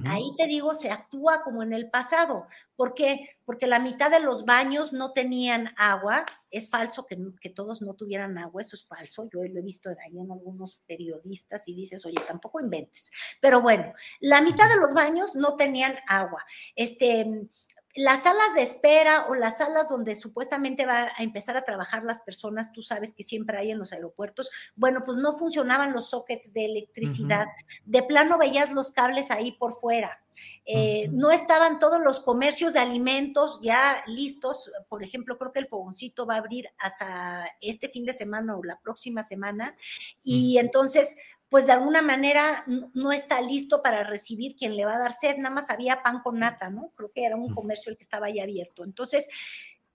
Ahí 0.06 0.32
te 0.38 0.48
digo, 0.48 0.74
se 0.74 0.90
actúa 0.90 1.44
como 1.44 1.62
en 1.62 1.74
el 1.74 1.90
pasado. 1.90 2.48
¿Por 2.76 2.96
qué? 2.96 3.38
Porque 3.46 3.68
la 3.68 3.78
mitad 3.78 4.10
de 4.10 4.20
los 4.20 4.46
baños 4.46 4.92
no 4.92 5.12
tenían 5.12 5.70
agua. 5.78 6.26
Es 6.50 6.70
falso 6.70 7.06
que, 7.06 7.18
que 7.40 7.50
todos 7.50 7.82
no 7.84 7.94
tuvieran 7.94 8.38
agua, 8.40 8.64
eso 8.64 8.76
es 8.76 8.86
falso. 8.86 9.30
Yo 9.32 9.44
lo 9.44 9.60
he 9.60 9.62
visto 9.62 9.90
ahí 9.90 10.20
en 10.20 10.32
algunos 10.32 10.80
periodistas 10.88 11.68
y 11.68 11.76
dices, 11.76 12.04
oye, 12.06 12.20
tampoco 12.28 12.60
inventes. 12.60 13.12
Pero 13.40 13.62
bueno, 13.62 13.94
la 14.20 14.42
mitad 14.42 14.68
de 14.68 14.78
los 14.78 14.94
baños 14.94 15.36
no 15.36 15.56
tenían 15.56 15.96
agua. 16.08 16.44
Este, 16.76 17.48
las 17.96 18.24
salas 18.24 18.54
de 18.56 18.64
espera 18.64 19.26
o 19.28 19.36
las 19.36 19.58
salas 19.58 19.90
donde 19.90 20.16
supuestamente 20.16 20.86
va 20.86 21.12
a 21.16 21.24
empezar 21.24 21.58
a 21.58 21.64
trabajar 21.64 22.04
las 22.04 22.22
personas, 22.22 22.72
tú 22.72 22.82
sabes 22.82 23.14
que 23.14 23.24
siempre 23.24 23.58
hay 23.58 23.72
en 23.72 23.80
los 23.80 23.94
aeropuertos, 23.94 24.50
bueno, 24.76 25.04
pues 25.06 25.18
no 25.18 25.38
funcionaban 25.38 25.94
los 25.94 26.10
sockets 26.10 26.54
de 26.54 26.66
electricidad. 26.66 27.48
De 27.86 28.04
plano 28.04 28.38
veías 28.38 28.72
los 28.72 28.92
cables 28.92 29.32
ahí 29.32 29.54
por 29.54 29.74
fuera. 29.80 30.22
Eh, 30.66 31.10
no 31.12 31.32
estaban 31.32 31.80
todos 31.80 32.00
los 32.00 32.20
comercios 32.20 32.74
de 32.74 32.80
alimentos 32.80 33.60
ya 33.62 34.04
listos. 34.08 34.72
Por 34.88 35.04
ejemplo, 35.04 35.38
creo 35.38 35.52
que 35.52 35.60
el 35.60 35.68
fogoncito 35.68 36.26
va 36.26 36.36
a 36.36 36.38
abrir 36.38 36.70
hasta 36.78 37.46
este 37.62 37.90
fin 37.90 38.06
de 38.06 38.14
semana 38.14 38.56
o 38.56 38.64
la 38.64 38.80
próxima 38.80 39.24
semana. 39.24 39.76
Y 40.24 40.58
entonces 40.58 41.18
pues 41.52 41.66
de 41.66 41.74
alguna 41.74 42.02
manera 42.02 42.64
no 42.94 43.12
está 43.12 43.42
listo 43.42 43.84
para 43.84 44.06
recibir 44.06 44.56
quien 44.56 44.78
le 44.78 44.86
va 44.86 44.96
a 44.96 45.00
dar 45.00 45.14
sed, 45.14 45.36
nada 45.36 45.54
más 45.54 45.70
había 45.70 46.02
pan 46.02 46.22
con 46.22 46.40
nata, 46.40 46.70
¿no? 46.70 46.94
Creo 46.96 47.12
que 47.12 47.26
era 47.26 47.36
un 47.36 47.54
comercio 47.54 47.92
el 47.92 47.98
que 47.98 48.06
estaba 48.06 48.28
ahí 48.28 48.40
abierto. 48.40 48.86
Entonces, 48.86 49.28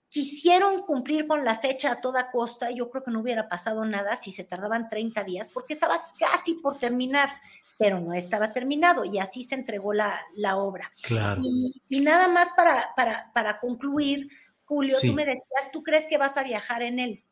quisieron 0.07 0.83
cumplir 0.83 1.25
con 1.25 1.43
la 1.43 1.57
fecha 1.57 1.93
a 1.93 1.99
toda 1.99 2.29
costa, 2.29 2.69
yo 2.69 2.91
creo 2.91 3.03
que 3.03 3.09
no 3.09 3.21
hubiera 3.21 3.49
pasado 3.49 3.83
nada 3.85 4.15
si 4.15 4.31
se 4.31 4.43
tardaban 4.43 4.87
30 4.87 5.23
días, 5.23 5.49
porque 5.49 5.73
estaba 5.73 5.99
casi 6.19 6.53
por 6.53 6.77
terminar, 6.77 7.31
pero 7.79 7.99
no 7.99 8.13
estaba 8.13 8.53
terminado 8.53 9.03
y 9.03 9.17
así 9.17 9.43
se 9.43 9.55
entregó 9.55 9.93
la, 9.93 10.21
obra. 10.57 10.91
Claro. 11.01 11.41
Y, 11.89 12.01
nada 12.01 12.27
más 12.27 12.49
para, 12.55 12.89
para, 12.95 13.31
para 13.33 13.59
concluir, 13.59 14.29
Julio, 14.65 14.95
tú 15.01 15.11
me 15.11 15.25
decías, 15.25 15.71
¿tú 15.73 15.81
crees 15.81 16.05
que 16.05 16.19
vas 16.19 16.37
a 16.37 16.43
viajar 16.43 16.83
en 16.83 16.99
él? 16.99 17.23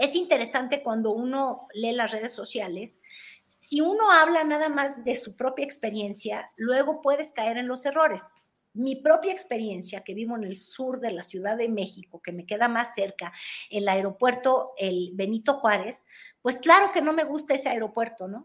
Es 0.00 0.14
interesante 0.14 0.82
cuando 0.82 1.10
uno 1.10 1.68
lee 1.74 1.92
las 1.92 2.10
redes 2.10 2.32
sociales, 2.32 3.00
si 3.46 3.82
uno 3.82 4.10
habla 4.10 4.44
nada 4.44 4.70
más 4.70 5.04
de 5.04 5.14
su 5.14 5.36
propia 5.36 5.66
experiencia, 5.66 6.50
luego 6.56 7.02
puedes 7.02 7.32
caer 7.32 7.58
en 7.58 7.68
los 7.68 7.84
errores. 7.84 8.22
Mi 8.72 8.96
propia 8.96 9.30
experiencia, 9.30 10.00
que 10.00 10.14
vivo 10.14 10.36
en 10.36 10.44
el 10.44 10.58
sur 10.58 11.00
de 11.00 11.12
la 11.12 11.22
Ciudad 11.22 11.58
de 11.58 11.68
México, 11.68 12.22
que 12.22 12.32
me 12.32 12.46
queda 12.46 12.66
más 12.66 12.94
cerca, 12.94 13.34
el 13.68 13.86
aeropuerto, 13.90 14.72
el 14.78 15.10
Benito 15.12 15.60
Juárez, 15.60 16.06
pues 16.40 16.56
claro 16.56 16.92
que 16.92 17.02
no 17.02 17.12
me 17.12 17.24
gusta 17.24 17.52
ese 17.52 17.68
aeropuerto, 17.68 18.26
¿no? 18.26 18.40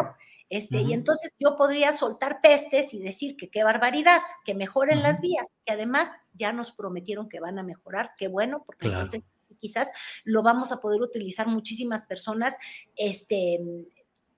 Este, 0.50 0.82
Y 0.82 0.92
entonces 0.92 1.34
yo 1.40 1.56
podría 1.56 1.94
soltar 1.94 2.42
pestes 2.42 2.94
y 2.94 3.00
decir 3.00 3.38
que 3.38 3.50
qué 3.50 3.64
barbaridad, 3.64 4.20
que 4.44 4.56
mejoren 4.56 5.02
las 5.02 5.22
vías, 5.22 5.48
que 5.66 5.72
además 5.72 6.10
ya 6.34 6.52
nos 6.52 6.74
prometieron 6.74 7.30
que 7.30 7.40
van 7.40 7.58
a 7.58 7.64
mejorar, 7.64 8.12
qué 8.18 8.28
bueno, 8.28 8.64
porque 8.66 8.88
entonces 8.88 9.32
quizás 9.60 9.92
lo 10.24 10.44
vamos 10.44 10.72
a 10.72 10.80
poder 10.80 11.02
utilizar 11.02 11.48
muchísimas 11.48 12.04
personas 12.04 12.58
este, 12.96 13.60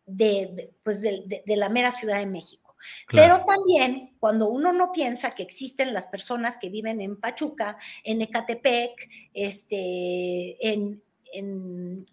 de, 0.06 0.74
pues 0.84 1.02
de, 1.02 1.44
la 1.46 1.70
mera 1.70 1.92
Ciudad 1.92 2.20
de 2.20 2.26
México. 2.26 2.76
Pero 3.10 3.44
también 3.46 4.16
cuando 4.20 4.50
uno 4.50 4.72
no 4.72 4.92
piensa 4.92 5.32
que 5.32 5.44
existen 5.44 5.94
las 5.94 6.08
personas 6.08 6.58
que 6.58 6.70
viven 6.70 7.02
en 7.02 7.20
Pachuca, 7.20 7.78
en 8.04 8.22
Ecatepec, 8.22 9.10
este, 9.34 10.72
en, 10.72 11.02
en 11.34 12.08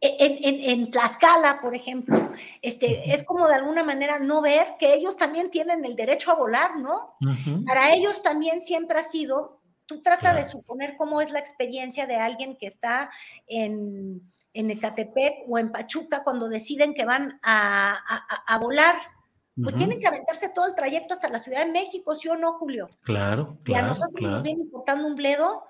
en, 0.00 0.90
Tlaxcala, 0.90 1.60
por 1.60 1.74
ejemplo, 1.74 2.30
este, 2.62 3.14
es 3.14 3.24
como 3.24 3.46
de 3.48 3.54
alguna 3.54 3.82
manera 3.82 4.18
no 4.18 4.40
ver 4.42 4.74
que 4.78 4.94
ellos 4.94 5.16
también 5.16 5.50
tienen 5.50 5.84
el 5.84 5.96
derecho 5.96 6.30
a 6.30 6.34
volar, 6.34 6.78
¿no? 6.78 7.16
Para 7.66 7.94
ellos 7.94 8.22
también 8.22 8.60
siempre 8.60 8.98
ha 8.98 9.04
sido 9.04 9.60
Tú 9.86 10.02
trata 10.02 10.34
de 10.34 10.48
suponer 10.48 10.96
cómo 10.96 11.20
es 11.20 11.30
la 11.30 11.38
experiencia 11.38 12.06
de 12.06 12.16
alguien 12.16 12.56
que 12.56 12.66
está 12.66 13.10
en, 13.46 14.20
en 14.52 14.70
Ecatepec 14.70 15.44
o 15.48 15.58
en 15.58 15.70
Pachuca 15.70 16.24
cuando 16.24 16.48
deciden 16.48 16.92
que 16.92 17.04
van 17.04 17.38
a, 17.42 18.58
volar. 18.60 18.96
Pues 19.62 19.74
tienen 19.76 20.00
que 20.00 20.06
aventarse 20.06 20.50
todo 20.50 20.66
el 20.66 20.74
trayecto 20.74 21.14
hasta 21.14 21.30
la 21.30 21.38
Ciudad 21.38 21.64
de 21.64 21.72
México, 21.72 22.14
¿sí 22.14 22.28
o 22.28 22.36
no, 22.36 22.54
Julio? 22.54 22.90
Claro, 23.02 23.56
claro. 23.62 23.64
Y 23.64 23.74
a 23.74 23.88
nosotros 23.88 24.20
nos 24.20 24.42
viene 24.42 24.60
importando 24.60 25.06
un 25.06 25.14
bledo, 25.14 25.64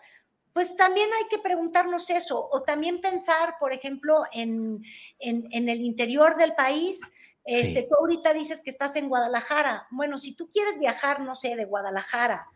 pues 0.53 0.75
también 0.75 1.09
hay 1.13 1.29
que 1.29 1.39
preguntarnos 1.39 2.09
eso, 2.09 2.49
o 2.51 2.63
también 2.63 3.03
pensar, 3.03 3.57
por 3.61 3.75
ejemplo, 3.75 4.23
en, 4.33 4.83
en, 5.19 5.69
el 5.69 5.83
interior 5.83 6.37
del 6.37 6.55
país. 6.55 6.99
Este, 7.45 7.83
Tú 7.83 7.95
ahorita 7.95 8.33
dices 8.33 8.63
que 8.63 8.71
estás 8.71 8.97
en 8.97 9.11
Guadalajara. 9.11 9.87
Bueno, 9.91 10.19
si 10.19 10.35
tú 10.35 10.51
quieres 10.51 10.79
viajar, 10.79 11.21
no 11.21 11.35
sé, 11.35 11.57
de 11.57 11.67
Guadalajara 11.67 12.49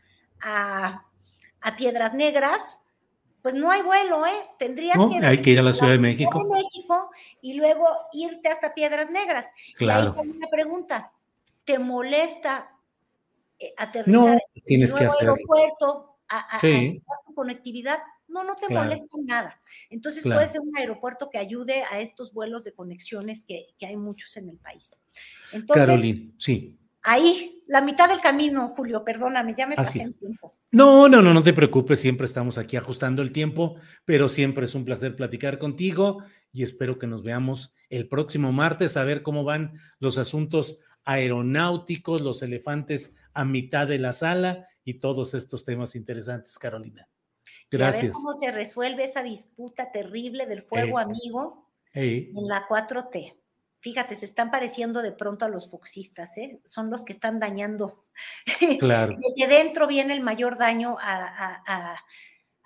a 0.42 1.09
a 1.62 1.76
Piedras 1.76 2.14
Negras, 2.14 2.80
pues 3.42 3.54
no 3.54 3.70
hay 3.70 3.82
vuelo, 3.82 4.26
¿eh? 4.26 4.50
Tendrías 4.58 4.98
que, 4.98 5.26
hay 5.26 5.40
que 5.40 5.50
ir 5.50 5.58
a 5.58 5.62
la 5.62 5.72
Ciudad 5.72 5.92
de 5.92 5.98
México. 5.98 6.44
México 6.52 7.10
y 7.40 7.54
luego 7.54 7.86
irte 8.12 8.48
hasta 8.48 8.74
Piedras 8.74 9.10
Negras. 9.10 9.46
Claro. 9.76 10.12
Y 10.16 10.20
ahí 10.20 10.28
una 10.28 10.48
pregunta, 10.48 11.12
¿te 11.64 11.78
molesta 11.78 12.70
eh, 13.58 13.72
aterrizar 13.76 14.34
no, 14.34 14.62
tienes 14.64 14.92
que 14.92 15.06
hacer. 15.06 15.28
aeropuerto 15.28 16.18
a, 16.28 16.56
a, 16.56 16.60
tu 16.60 17.34
conectividad? 17.34 17.98
No, 18.28 18.44
no 18.44 18.54
te 18.56 18.72
molesta 18.72 19.16
nada. 19.24 19.60
Entonces 19.88 20.22
puede 20.22 20.48
ser 20.48 20.60
un 20.60 20.76
aeropuerto 20.76 21.30
que 21.30 21.38
ayude 21.38 21.82
a 21.90 22.00
estos 22.00 22.32
vuelos 22.32 22.64
de 22.64 22.72
conexiones 22.72 23.44
que, 23.44 23.68
que 23.78 23.86
hay 23.86 23.96
muchos 23.96 24.36
en 24.36 24.50
el 24.50 24.58
país. 24.58 25.00
Entonces, 25.52 25.86
Carolina, 25.86 26.32
sí. 26.38 26.78
Ahí, 27.02 27.62
la 27.66 27.80
mitad 27.80 28.08
del 28.08 28.20
camino, 28.20 28.74
Julio, 28.76 29.04
perdóname, 29.04 29.54
ya 29.56 29.66
me 29.66 29.76
pasé 29.76 30.02
el 30.02 30.14
tiempo. 30.14 30.52
No, 30.70 31.08
no, 31.08 31.22
no, 31.22 31.34
no 31.34 31.42
te 31.42 31.52
preocupes, 31.52 31.98
siempre 31.98 32.26
estamos 32.26 32.58
aquí 32.58 32.76
ajustando 32.76 33.22
el 33.22 33.32
tiempo, 33.32 33.76
pero 34.04 34.28
siempre 34.28 34.66
es 34.66 34.74
un 34.74 34.84
placer 34.84 35.16
platicar 35.16 35.58
contigo 35.58 36.22
y 36.52 36.62
espero 36.62 36.98
que 36.98 37.06
nos 37.06 37.22
veamos 37.22 37.74
el 37.88 38.08
próximo 38.08 38.52
martes 38.52 38.96
a 38.96 39.04
ver 39.04 39.22
cómo 39.22 39.44
van 39.44 39.74
los 39.98 40.18
asuntos 40.18 40.78
aeronáuticos, 41.04 42.20
los 42.20 42.42
elefantes 42.42 43.14
a 43.32 43.44
mitad 43.44 43.86
de 43.86 43.98
la 43.98 44.12
sala 44.12 44.68
y 44.84 44.94
todos 44.94 45.34
estos 45.34 45.64
temas 45.64 45.96
interesantes, 45.96 46.58
Carolina. 46.58 47.08
Gracias. 47.70 48.02
Y 48.02 48.06
a 48.06 48.08
ver 48.08 48.12
cómo 48.12 48.36
se 48.38 48.50
resuelve 48.52 49.04
esa 49.04 49.22
disputa 49.22 49.90
terrible 49.92 50.46
del 50.46 50.62
fuego 50.62 50.98
amigo 50.98 51.68
en 51.94 52.46
la 52.46 52.66
4T. 52.68 53.39
Fíjate, 53.80 54.14
se 54.14 54.26
están 54.26 54.50
pareciendo 54.50 55.00
de 55.00 55.10
pronto 55.10 55.46
a 55.46 55.48
los 55.48 55.70
foxistas, 55.70 56.36
¿eh? 56.36 56.60
son 56.64 56.90
los 56.90 57.02
que 57.02 57.14
están 57.14 57.40
dañando. 57.40 58.04
Claro. 58.78 59.16
Desde 59.36 59.48
dentro 59.48 59.86
viene 59.86 60.12
el 60.12 60.20
mayor 60.20 60.58
daño 60.58 60.96
a, 61.00 61.96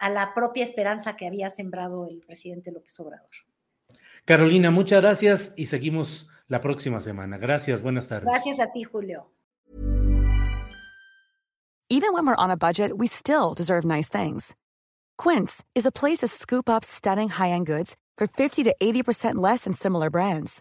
la 0.01 0.35
propia 0.35 0.65
esperanza 0.65 1.17
que 1.17 1.27
había 1.27 1.51
sembrado 1.51 2.07
el 2.09 2.21
presidente 2.21 2.73
López 2.73 2.99
Obrador. 2.99 3.31
Carolina, 4.25 4.73
muchas 4.73 5.03
gracias 5.03 5.55
y 5.57 5.67
seguimos 5.67 6.29
la 6.49 6.61
próxima 6.61 7.01
semana. 7.01 7.39
Gracias, 7.39 7.81
buenas 7.81 8.09
tardes. 8.09 8.29
Gracias 8.29 8.59
a 8.59 8.73
ti, 8.73 8.83
Julio. 8.83 9.31
Even 11.91 12.13
when 12.13 12.27
we're 12.27 12.35
on 12.37 12.51
a 12.51 12.57
budget, 12.57 12.91
we 12.97 13.07
still 13.07 13.55
deserve 13.55 13.85
nice 13.85 14.09
things. 14.09 14.57
Quince 15.17 15.63
is 15.77 15.87
a 15.87 15.93
place 15.93 16.19
to 16.19 16.29
scoop 16.29 16.69
up 16.69 16.83
stunning 16.83 17.29
high-end 17.29 17.67
goods 17.67 17.97
for 18.17 18.27
50 18.27 18.65
to 18.65 18.75
80% 18.83 19.37
less 19.37 19.65
than 19.65 19.73
similar 19.75 20.11
brands. 20.11 20.61